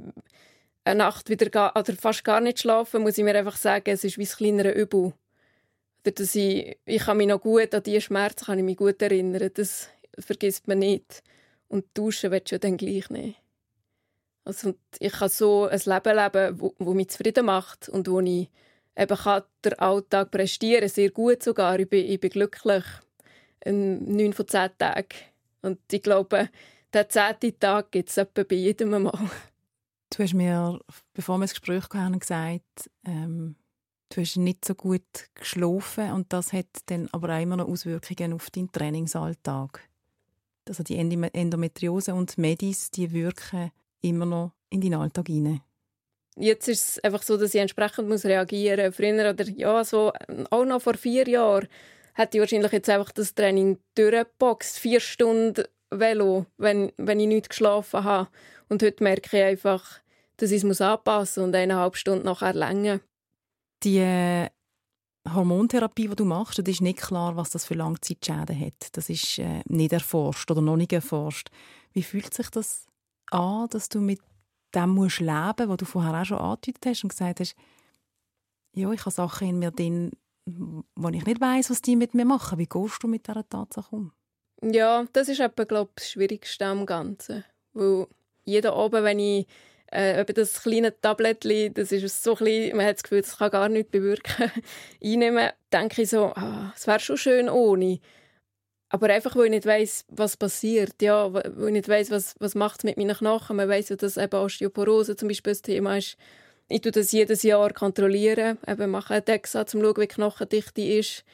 eine 0.84 1.00
Nacht 1.00 1.30
wieder 1.30 1.50
gar, 1.50 1.76
oder 1.76 1.94
fast 1.94 2.24
gar 2.24 2.42
nicht 2.42 2.60
schlafen, 2.60 3.02
muss 3.02 3.18
ich 3.18 3.24
mir 3.24 3.36
einfach 3.36 3.58
sagen, 3.58 3.90
es 3.90 4.04
ist 4.04 4.18
wie 4.18 4.24
ein 4.24 4.28
kleineres 4.28 4.76
Übel. 4.76 5.14
Dass 6.14 6.36
ich, 6.36 6.78
ich 6.86 7.02
kann 7.02 7.18
mich 7.18 7.28
noch 7.28 7.42
gut 7.42 7.74
an 7.74 7.84
diese 7.84 8.02
Schmerzen 8.02 8.46
kann 8.46 8.60
ich 8.60 8.66
mich 8.66 8.78
gut 8.78 9.02
erinnern. 9.02 9.50
Das 9.54 9.90
vergisst 10.20 10.68
man 10.68 10.80
nicht. 10.80 11.24
Und 11.68 11.86
duschen 11.94 12.32
willst 12.32 12.52
du 12.52 12.56
ja 12.56 12.60
dann 12.60 12.78
gleich 12.78 13.10
nicht. 13.10 13.42
Also 14.44 14.76
ich 15.00 15.12
kann 15.12 15.30
so 15.30 15.66
ein 15.66 15.82
Leben 15.84 16.16
leben, 16.16 16.62
wo, 16.62 16.76
wo 16.78 16.94
mich 16.94 17.10
zufrieden 17.10 17.48
macht 17.48 17.90
und 17.90 18.08
wo 18.08 18.20
ich 18.20 18.50
eben 18.96 19.18
kann 19.18 19.44
den 19.64 19.74
Alltag 19.74 20.32
prestieren 20.32 20.88
sehr 20.88 21.10
gut 21.10 21.42
sogar. 21.42 21.80
Ich 21.80 21.90
bin, 21.90 22.06
ich 22.06 22.20
bin 22.20 22.30
glücklich. 22.30 22.84
Neun 23.66 24.34
von 24.34 24.48
zehn 24.48 24.70
Tagen. 24.78 25.08
Und 25.64 25.80
ich 25.92 26.04
glaube, 26.04 26.50
der 26.94 27.10
zehnte 27.10 27.58
Tag 27.58 27.92
gibt 27.92 28.10
es 28.10 28.18
etwa 28.18 28.44
bei 28.44 28.56
jedem 28.56 28.92
Mal. 28.92 29.30
Du 30.16 30.24
hast 30.24 30.36
mir, 30.36 30.80
bevor 31.14 31.40
wir 31.40 31.46
das 31.46 31.60
Gespräch 31.60 31.84
hatten, 31.92 32.20
gesagt, 32.20 32.90
ähm, 33.06 33.56
du 34.10 34.22
hast 34.22 34.38
nicht 34.38 34.66
so 34.66 34.76
gut 34.76 35.04
geschlafen 35.36 36.12
und 36.12 36.32
das 36.32 36.54
hat 36.54 36.68
dann 36.88 37.10
aber 37.12 37.36
auch 37.36 37.42
immer 37.42 37.58
noch 37.58 37.68
Auswirkungen 37.68 38.34
auf 38.34 38.50
deinen 38.50 38.72
Trainingsalltag. 38.72 39.82
Also 40.68 40.84
die 40.84 40.98
Endometriose 40.98 42.14
und 42.14 42.38
Medis, 42.38 42.90
die 42.90 43.12
wirken 43.12 43.72
immer 44.02 44.26
noch 44.26 44.52
in 44.70 44.82
deinen 44.82 44.96
Alltag 44.96 45.28
hinein. 45.28 45.62
Jetzt 46.38 46.68
ist 46.68 46.90
es 46.90 47.04
einfach 47.04 47.24
so, 47.24 47.38
dass 47.38 47.54
ich 47.54 47.62
entsprechend 47.62 48.10
muss 48.10 48.26
reagieren 48.26 48.88
muss. 48.88 48.96
Früher 48.96 49.30
oder 49.30 49.48
ja, 49.50 49.84
so, 49.84 50.12
auch 50.50 50.66
noch 50.66 50.82
vor 50.82 50.96
vier 50.96 51.28
Jahren 51.28 51.68
hätte 52.14 52.38
ich 52.38 52.42
wahrscheinlich 52.42 52.72
jetzt 52.72 52.90
einfach 52.90 53.12
das 53.12 53.36
Training 53.36 53.78
durchgeboxt. 53.96 54.80
Vier 54.80 55.00
Stunden 55.00 55.64
Velo, 55.92 56.46
wenn, 56.58 56.92
wenn 56.98 57.20
ich 57.20 57.28
nicht 57.28 57.50
geschlafen 57.50 58.04
habe. 58.04 58.30
Und 58.68 58.84
heute 58.84 59.04
merke 59.04 59.38
ich 59.38 59.44
einfach, 59.44 60.02
dass 60.38 60.52
ich 60.52 60.64
es 60.64 60.82
anpassen 60.82 61.44
muss 61.44 61.48
und 61.48 61.56
eineinhalb 61.56 61.96
Stunden 61.96 62.26
nachher 62.26 62.54
länger. 62.54 63.00
Die 63.84 64.50
Hormontherapie, 65.28 66.08
die 66.08 66.16
du 66.16 66.26
machst, 66.26 66.60
das 66.60 66.68
ist 66.68 66.82
nicht 66.82 67.00
klar, 67.00 67.36
was 67.36 67.50
das 67.50 67.66
für 67.66 67.74
Langzeitschäden 67.74 68.60
hat. 68.60 68.90
Das 68.94 69.10
ist 69.10 69.40
äh, 69.40 69.62
nicht 69.66 69.94
erforscht 69.94 70.50
oder 70.52 70.62
noch 70.62 70.78
nicht 70.78 70.94
erforscht. 70.94 71.50
Wie 71.94 72.04
fühlt 72.04 72.34
sich 72.34 72.50
das 72.50 72.86
an, 73.32 73.68
dass 73.70 73.90
du 73.90 74.02
mit 74.02 74.20
dem 74.76 74.90
musst 74.90 75.20
leben 75.20 75.70
was 75.70 75.78
du 75.78 75.86
vorher 75.86 76.22
auch 76.22 76.26
schon 76.26 76.38
angedeutet 76.38 76.86
hast 76.86 77.04
und 77.04 77.10
gesagt 77.10 77.40
hast, 77.40 77.56
ja, 78.76 78.92
ich 78.92 79.00
habe 79.02 79.12
Sachen 79.12 79.48
in 79.48 79.60
mir 79.60 79.72
drin, 79.72 80.12
wo 80.46 81.10
ich 81.10 81.26
nicht 81.26 81.42
weiß, 81.42 81.70
was 81.70 81.82
die 81.82 81.96
mit 81.96 82.14
mir 82.14 82.26
machen. 82.26 82.60
Wie 82.60 82.68
gehst 82.68 83.02
du 83.02 83.08
mit 83.08 83.26
dieser 83.26 83.48
Tatsache 83.48 83.96
um? 83.96 84.12
Ja, 84.62 85.06
das 85.14 85.30
ist 85.30 85.40
etwa, 85.40 85.64
glaube 85.64 85.92
ich, 85.92 86.04
das 86.04 86.12
Schwierigste 86.12 86.66
am 86.66 86.86
Ganzen. 86.86 87.46
Weil 87.74 88.08
jeden 88.44 88.72
Abend, 88.72 89.04
wenn 89.04 89.20
ich 89.20 89.48
äh, 89.96 90.26
das 90.26 90.62
kleine 90.62 91.00
Tablettchen, 91.00 91.74
das 91.74 91.92
ist 91.92 92.24
so 92.24 92.36
klein, 92.36 92.76
man 92.76 92.86
hat 92.86 92.98
das 92.98 93.04
Gefühl, 93.04 93.22
das 93.22 93.38
kann 93.38 93.52
gar 93.52 93.70
nichts 93.70 93.92
bewirken, 93.92 94.52
einnehmen, 95.04 95.50
denke 95.72 96.02
ich 96.02 96.10
so, 96.10 96.34
ah, 96.36 96.74
es 96.76 96.88
wäre 96.88 97.00
schon 97.00 97.18
schön 97.18 97.50
ohne. 97.50 98.00
Aber 98.90 99.08
einfach, 99.08 99.36
weil 99.36 99.46
ich 99.46 99.52
nicht 99.52 99.66
weiss, 99.66 100.06
was 100.10 100.38
passiert. 100.38 101.02
Ja, 101.02 101.34
weil 101.34 101.68
ich 101.68 101.74
nicht 101.74 101.90
weiss, 101.90 102.12
was, 102.12 102.36
was 102.40 102.56
macht 102.56 102.80
es 102.80 102.84
mit 102.84 102.98
meinen 102.98 103.16
Knochen. 103.16 103.58
Man 103.58 103.68
weiss 103.68 103.90
ja, 103.90 103.96
dass 103.96 104.16
eben 104.16 104.36
Osteoporose 104.36 105.16
zum 105.16 105.28
Beispiel 105.28 105.52
das 105.52 105.62
Thema 105.62 105.98
ist. 105.98 106.18
Ich 106.70 106.82
tue 106.82 106.92
das 106.92 107.12
jedes 107.12 107.44
Jahr 107.44 107.74
kontrollieren. 107.74 108.58
Eben 108.66 108.92
mache 108.92 109.16
einen 109.16 109.26
DEXA, 109.26 109.62
um 109.62 109.68
zu 109.68 109.82
schauen, 109.82 109.98
wie 109.98 110.08
die 110.08 110.16
Knochendichte 110.16 110.82
ist. 110.82 111.26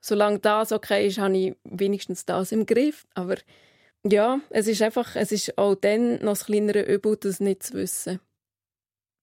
Solange 0.00 0.38
das 0.38 0.72
okay 0.72 1.08
ist, 1.08 1.18
habe 1.18 1.36
ich 1.36 1.56
wenigstens 1.64 2.24
das 2.24 2.52
im 2.52 2.64
Griff. 2.64 3.06
Aber 3.14 3.36
ja, 4.04 4.40
es 4.50 4.66
ist 4.66 4.82
einfach, 4.82 5.16
es 5.16 5.32
ist 5.32 5.56
auch 5.58 5.74
dann 5.74 6.14
noch 6.16 6.32
das 6.32 6.46
kleinere 6.46 6.82
Übel, 6.82 7.16
das 7.16 7.40
nicht 7.40 7.62
zu 7.62 7.74
wissen. 7.74 8.20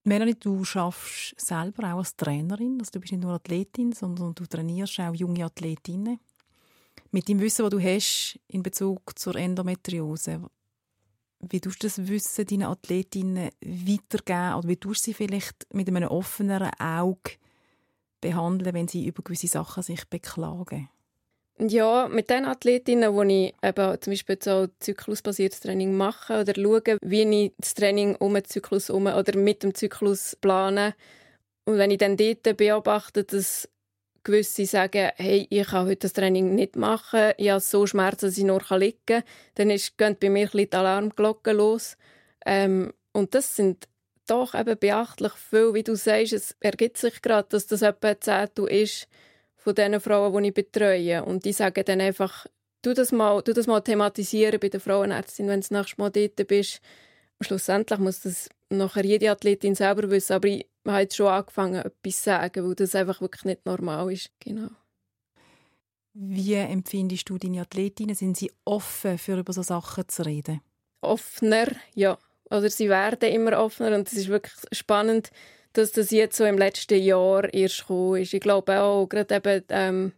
Melanie, 0.03 0.35
du 0.39 0.63
arbeitest 0.75 1.35
selber 1.37 1.93
auch 1.93 1.97
als 1.97 2.15
Trainerin. 2.15 2.77
Also 2.79 2.91
du 2.93 2.99
bist 3.01 3.11
nicht 3.11 3.23
nur 3.23 3.33
Athletin, 3.33 3.91
sondern 3.91 4.33
du 4.33 4.45
trainierst 4.45 4.99
auch 4.99 5.13
junge 5.13 5.43
Athletinnen. 5.43 6.19
Mit 7.11 7.27
dem 7.27 7.41
Wissen, 7.41 7.63
das 7.63 7.71
du 7.71 7.79
hast 7.81 8.39
in 8.47 8.63
Bezug 8.63 9.19
zur 9.19 9.35
Endometriose, 9.35 10.41
wie 11.39 11.59
tust 11.59 11.83
du 11.83 11.87
das 11.87 12.07
Wissen 12.07 12.45
deinen 12.45 12.63
Athletinnen 12.63 13.49
weitergeben 13.61 14.53
oder 14.55 14.67
wie 14.67 14.77
tust 14.77 15.01
du 15.01 15.05
sie 15.05 15.13
vielleicht 15.13 15.67
mit 15.73 15.87
einem 15.87 16.09
offeneren 16.09 16.71
Auge 16.79 17.31
behandeln, 18.21 18.73
wenn 18.73 18.87
sie 18.87 19.05
über 19.05 19.23
gewisse 19.23 19.47
Sachen 19.47 19.83
sich 19.83 20.05
beklagen? 20.05 20.89
Ja, 21.59 22.07
mit 22.07 22.29
den 22.29 22.45
Athletinnen, 22.45 23.27
die 23.29 23.47
ich 23.47 23.67
eben 23.67 24.01
zum 24.01 24.11
Beispiel 24.11 24.37
so 24.39 24.67
zyklusbasiertes 24.79 25.61
Training 25.61 25.97
mache 25.97 26.41
oder 26.41 26.53
schaue, 26.53 26.99
wie 27.01 27.45
ich 27.45 27.51
das 27.57 27.73
Training 27.73 28.15
um 28.15 28.35
den 28.35 28.45
Zyklus 28.45 28.91
um 28.91 29.07
oder 29.07 29.35
mit 29.37 29.63
dem 29.63 29.73
Zyklus 29.73 30.35
plane. 30.35 30.93
Und 31.65 31.79
wenn 31.79 31.89
ich 31.89 31.97
dann 31.97 32.15
dort 32.15 32.57
beobachte, 32.57 33.23
dass 33.23 33.67
gewisse 34.23 34.65
sagen, 34.65 35.09
hey, 35.15 35.47
ich 35.49 35.67
kann 35.67 35.87
heute 35.87 36.01
das 36.01 36.13
Training 36.13 36.53
nicht 36.53 36.75
machen, 36.75 37.31
ich 37.37 37.49
habe 37.49 37.61
so 37.61 37.87
Schmerzen, 37.87 38.27
dass 38.27 38.37
ich 38.37 38.43
nur 38.43 38.61
liegen 38.77 38.97
kann, 39.05 39.23
dann 39.55 39.69
gehen 39.69 40.17
bei 40.19 40.29
mir 40.29 40.49
ein 40.53 40.57
die 40.69 40.73
Alarmglocken 40.73 41.57
los. 41.57 41.97
Ähm, 42.45 42.93
und 43.13 43.33
das 43.33 43.55
sind 43.55 43.87
doch 44.27 44.53
eben 44.53 44.77
beachtlich 44.77 45.33
viel, 45.33 45.73
wie 45.73 45.83
du 45.83 45.95
sagst, 45.95 46.33
es 46.33 46.55
ergibt 46.59 46.97
sich 46.97 47.21
gerade, 47.21 47.47
dass 47.49 47.65
das 47.65 47.81
etwa 47.81 48.09
ein 48.09 48.21
Zehntel 48.21 48.67
ist, 48.67 49.07
von 49.67 49.75
den 49.75 49.99
Frauen, 49.99 50.43
die 50.43 50.47
ich 50.47 50.53
betreue. 50.53 51.25
Und 51.25 51.43
die 51.43 51.51
sagen 51.51 51.83
dann 51.85 51.99
einfach, 51.99 52.45
du 52.83 52.93
das 52.93 53.11
mal, 53.11 53.41
du 53.41 53.53
das 53.53 53.67
mal 53.67 53.81
thematisieren 53.81 54.61
bei 54.61 54.69
der 54.69 54.79
Frauenärztin, 54.79 55.47
wenn 55.47 55.59
du 55.59 55.67
das 55.67 55.71
nächste 55.71 56.01
Mal 56.01 56.09
dort 56.09 56.47
bist. 56.47 56.79
schlussendlich 57.41 57.99
muss 57.99 58.21
das 58.21 58.47
nachher 58.69 59.03
jede 59.03 59.29
Athletin 59.29 59.75
selber 59.75 60.09
wissen, 60.09 60.33
aber 60.33 60.47
ich 60.47 60.65
habe 60.87 61.01
jetzt 61.01 61.17
schon 61.17 61.27
angefangen, 61.27 61.83
etwas 61.83 62.15
zu 62.15 62.23
sagen, 62.23 62.65
weil 62.65 62.75
das 62.75 62.95
einfach 62.95 63.19
wirklich 63.19 63.43
nicht 63.43 63.65
normal 63.65 64.13
ist. 64.13 64.31
Genau. 64.39 64.69
Wie 66.13 66.53
empfindest 66.53 67.29
du 67.29 67.37
deine 67.37 67.61
Athletinnen? 67.61 68.15
Sind 68.15 68.37
sie 68.37 68.51
offen, 68.63 69.17
für 69.17 69.37
über 69.37 69.51
so 69.51 69.63
Sachen 69.63 70.07
zu 70.07 70.25
reden? 70.25 70.61
Offener, 71.01 71.67
ja. 71.93 72.17
Oder 72.49 72.69
sie 72.69 72.87
werden 72.87 73.29
immer 73.29 73.59
offener 73.59 73.97
und 73.97 74.07
es 74.07 74.13
ist 74.13 74.29
wirklich 74.29 74.55
spannend, 74.71 75.29
dass 75.77 75.91
das 75.91 76.11
jetzt 76.11 76.37
so 76.37 76.45
im 76.45 76.57
letzten 76.57 77.01
Jahr 77.01 77.53
erst 77.53 77.81
gekommen 77.81 78.21
ist. 78.21 78.33
Ich 78.33 78.41
glaube 78.41 78.79
auch, 78.81 79.07
gerade 79.07 79.35
eben, 79.35 79.63
ähm, 79.69 80.11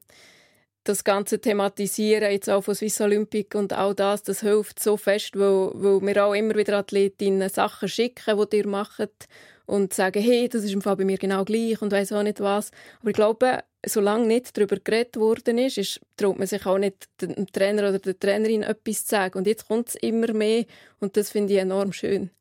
das 0.83 1.03
ganze 1.03 1.39
Thematisieren 1.39 2.31
jetzt 2.31 2.49
auch 2.49 2.63
von 2.63 2.73
Swiss 2.73 3.01
Olympic 3.01 3.55
und 3.55 3.73
all 3.73 3.93
das, 3.93 4.23
das 4.23 4.41
hilft 4.41 4.81
so 4.81 4.97
fest, 4.97 5.37
weil, 5.37 5.71
weil 5.73 6.01
wir 6.01 6.25
auch 6.25 6.33
immer 6.33 6.55
wieder 6.55 6.77
Athletinnen 6.77 7.49
Sachen 7.49 7.89
schicken, 7.89 8.39
die 8.51 8.57
ihr 8.57 8.67
macht 8.67 9.27
und 9.65 9.93
sagen, 9.93 10.21
hey, 10.23 10.49
das 10.49 10.63
ist 10.63 10.73
im 10.73 10.81
Fall 10.81 10.95
bei 10.95 11.05
mir 11.05 11.17
genau 11.17 11.45
gleich 11.45 11.79
und 11.81 11.91
weiß 11.91 12.13
auch 12.13 12.23
nicht 12.23 12.39
was. 12.39 12.71
Aber 13.01 13.09
ich 13.09 13.15
glaube, 13.15 13.59
solange 13.85 14.25
nicht 14.25 14.57
darüber 14.57 14.77
geredet 14.77 15.17
worden 15.17 15.59
ist, 15.59 15.77
ist 15.77 16.01
traut 16.17 16.39
man 16.39 16.47
sich 16.47 16.65
auch 16.65 16.79
nicht 16.79 17.07
dem 17.21 17.45
Trainer 17.51 17.89
oder 17.89 17.99
der 17.99 18.17
Trainerin 18.17 18.63
etwas 18.63 19.05
zu 19.05 19.11
sagen. 19.11 19.37
Und 19.37 19.47
jetzt 19.47 19.67
kommt 19.67 19.89
es 19.89 19.95
immer 19.95 20.33
mehr 20.33 20.65
und 20.99 21.17
das 21.17 21.29
finde 21.29 21.53
ich 21.53 21.59
enorm 21.59 21.93
schön. 21.93 22.31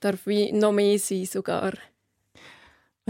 Darf 0.00 0.26
wie 0.26 0.50
noch 0.50 0.72
mehr 0.72 0.98
sein 0.98 1.26
sogar. 1.26 1.74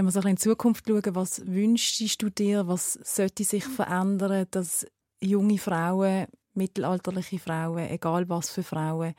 Wenn 0.01 0.07
wir 0.07 0.13
so 0.13 0.21
in 0.21 0.37
die 0.37 0.41
Zukunft 0.41 0.87
schauen, 0.89 1.15
was 1.15 1.47
wünschst 1.47 2.23
du 2.23 2.31
dir, 2.31 2.67
was 2.67 2.95
sollte 2.95 3.45
sich 3.45 3.67
verändern, 3.67 4.47
dass 4.51 4.87
junge 5.21 5.59
Frauen, 5.59 6.27
mittelalterliche 6.55 7.39
Frauen, 7.39 7.87
egal 7.87 8.27
was 8.31 8.49
für 8.49 8.63
Frauen, 8.63 9.13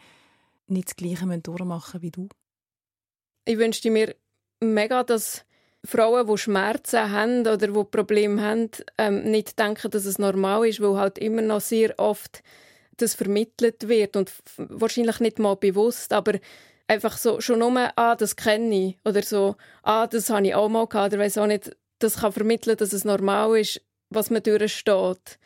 nicht 0.66 0.88
das 0.88 0.96
Gleiche 0.96 1.38
durchmachen 1.38 2.02
wie 2.02 2.10
du? 2.10 2.30
Ich 3.46 3.60
wünschte 3.60 3.92
mir 3.92 4.16
mega, 4.60 5.04
dass 5.04 5.46
Frauen, 5.86 6.26
die 6.26 6.38
Schmerzen 6.40 7.12
haben 7.12 7.42
oder 7.42 7.58
die 7.58 7.84
Probleme 7.84 8.42
haben, 8.42 8.72
ähm, 8.98 9.30
nicht 9.30 9.60
denken, 9.60 9.92
dass 9.92 10.06
es 10.06 10.18
normal 10.18 10.68
ist, 10.68 10.82
weil 10.82 10.98
halt 10.98 11.20
immer 11.20 11.44
noch 11.44 11.62
sehr 11.62 11.94
oft 12.00 12.42
das 12.98 13.14
vermittelt 13.14 13.88
wird 13.88 14.16
und 14.16 14.32
wahrscheinlich 14.58 15.20
nicht 15.20 15.38
mal 15.38 15.58
bewusst, 15.58 16.12
aber 16.12 16.40
einfach 16.92 17.18
so 17.18 17.40
schon 17.40 17.60
nur, 17.60 17.92
ah, 17.96 18.16
das 18.16 18.36
kenne 18.36 18.76
ich 18.76 18.98
oder 19.06 19.24
so, 19.24 19.56
ah, 19.84 20.08
das 20.08 20.30
habe 20.30 20.48
ich 20.48 20.56
auch 20.56 20.68
mal 20.68 20.88
gehabt 20.88 21.14
oder 21.14 21.24
weiß 21.24 21.38
auch 21.38 21.48
nicht, 21.48 21.76
das 22.00 22.18
kann 22.18 22.34
vermitteln, 22.34 22.76
dass 22.76 22.92
es 22.92 23.06
normal 23.06 23.58
ist, 23.60 23.82
was 24.10 24.30
man 24.30 24.44
durchsteht. 24.44 25.40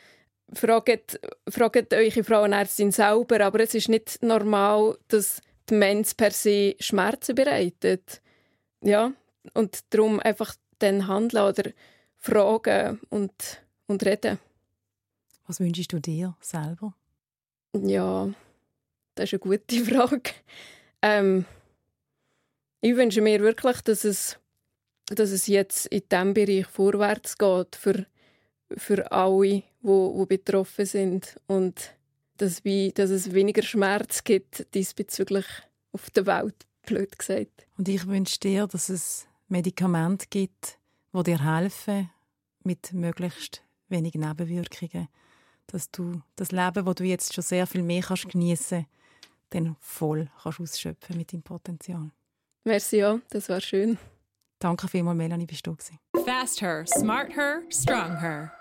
Fragt, 0.53 1.19
fragt 1.47 1.93
eure 1.93 2.23
Frauenärztin 2.23 2.91
selber, 2.91 3.41
aber 3.41 3.59
es 3.59 3.75
ist 3.75 3.89
nicht 3.89 4.21
normal, 4.23 4.97
dass 5.07 5.41
die 5.69 5.75
Mens 5.75 6.13
per 6.15 6.31
se 6.31 6.75
Schmerzen 6.79 7.35
bereitet. 7.35 8.21
Ja, 8.81 9.11
und 9.53 9.83
darum 9.91 10.19
einfach 10.19 10.55
dann 10.79 11.07
handeln 11.07 11.43
oder 11.43 11.71
fragen 12.17 12.99
und, 13.09 13.61
und 13.87 14.05
reden. 14.05 14.39
Was 15.47 15.59
wünschst 15.59 15.93
du 15.93 15.99
dir 15.99 16.35
selber? 16.39 16.93
Ja, 17.73 18.29
das 19.15 19.25
ist 19.25 19.33
eine 19.33 19.39
gute 19.39 19.85
Frage. 19.85 20.31
Ähm, 21.05 21.45
ich 22.81 22.95
wünsche 22.95 23.21
mir 23.21 23.39
wirklich, 23.41 23.79
dass 23.81 24.03
es, 24.05 24.39
dass 25.05 25.29
es 25.29 25.45
jetzt 25.45 25.85
in 25.85 26.01
diesem 26.11 26.33
Bereich 26.33 26.65
vorwärts 26.65 27.37
geht 27.37 27.75
für, 27.75 28.07
für 28.75 29.11
alle, 29.11 29.61
die 29.83 30.25
betroffen 30.27 30.87
sind 30.87 31.39
und 31.45 31.95
dass, 32.37 32.65
wie, 32.65 32.91
dass 32.91 33.11
es 33.11 33.33
weniger 33.33 33.61
Schmerz 33.61 34.23
gibt 34.23 34.73
diesbezüglich 34.73 35.45
auf 35.91 36.09
der 36.09 36.25
Welt, 36.25 36.55
blöd 36.87 37.19
gesagt. 37.19 37.67
Und 37.77 37.87
ich 37.87 38.07
wünsche 38.07 38.39
dir, 38.39 38.65
dass 38.65 38.89
es 38.89 39.27
Medikamente 39.47 40.25
gibt, 40.31 40.79
die 41.13 41.23
dir 41.23 41.43
helfen, 41.43 42.09
mit 42.63 42.93
möglichst 42.93 43.61
wenig 43.89 44.15
Nebenwirkungen, 44.15 45.07
dass 45.67 45.91
du 45.91 46.23
das 46.35 46.51
Leben, 46.51 46.83
das 46.83 46.95
du 46.95 47.03
jetzt 47.03 47.31
schon 47.31 47.43
sehr 47.43 47.67
viel 47.67 47.83
mehr 47.83 48.01
kannst 48.01 48.27
geniessen, 48.27 48.87
dann 49.55 49.75
voll 49.79 50.29
kannst 50.41 50.59
ausschöpfen 50.59 51.17
mit 51.17 51.33
deinem 51.33 51.43
Potenzial. 51.43 52.11
Merci 52.63 52.97
ja, 52.97 53.19
das 53.29 53.49
war 53.49 53.61
schön. 53.61 53.97
Danke 54.59 54.87
vielmals, 54.87 55.17
Melanie, 55.17 55.45
bist 55.45 55.67
du 55.67 55.75
Fast 56.25 56.61
her, 56.61 56.85
smart 56.87 57.35
her, 57.35 57.61
strong 57.69 58.19
her. 58.19 58.51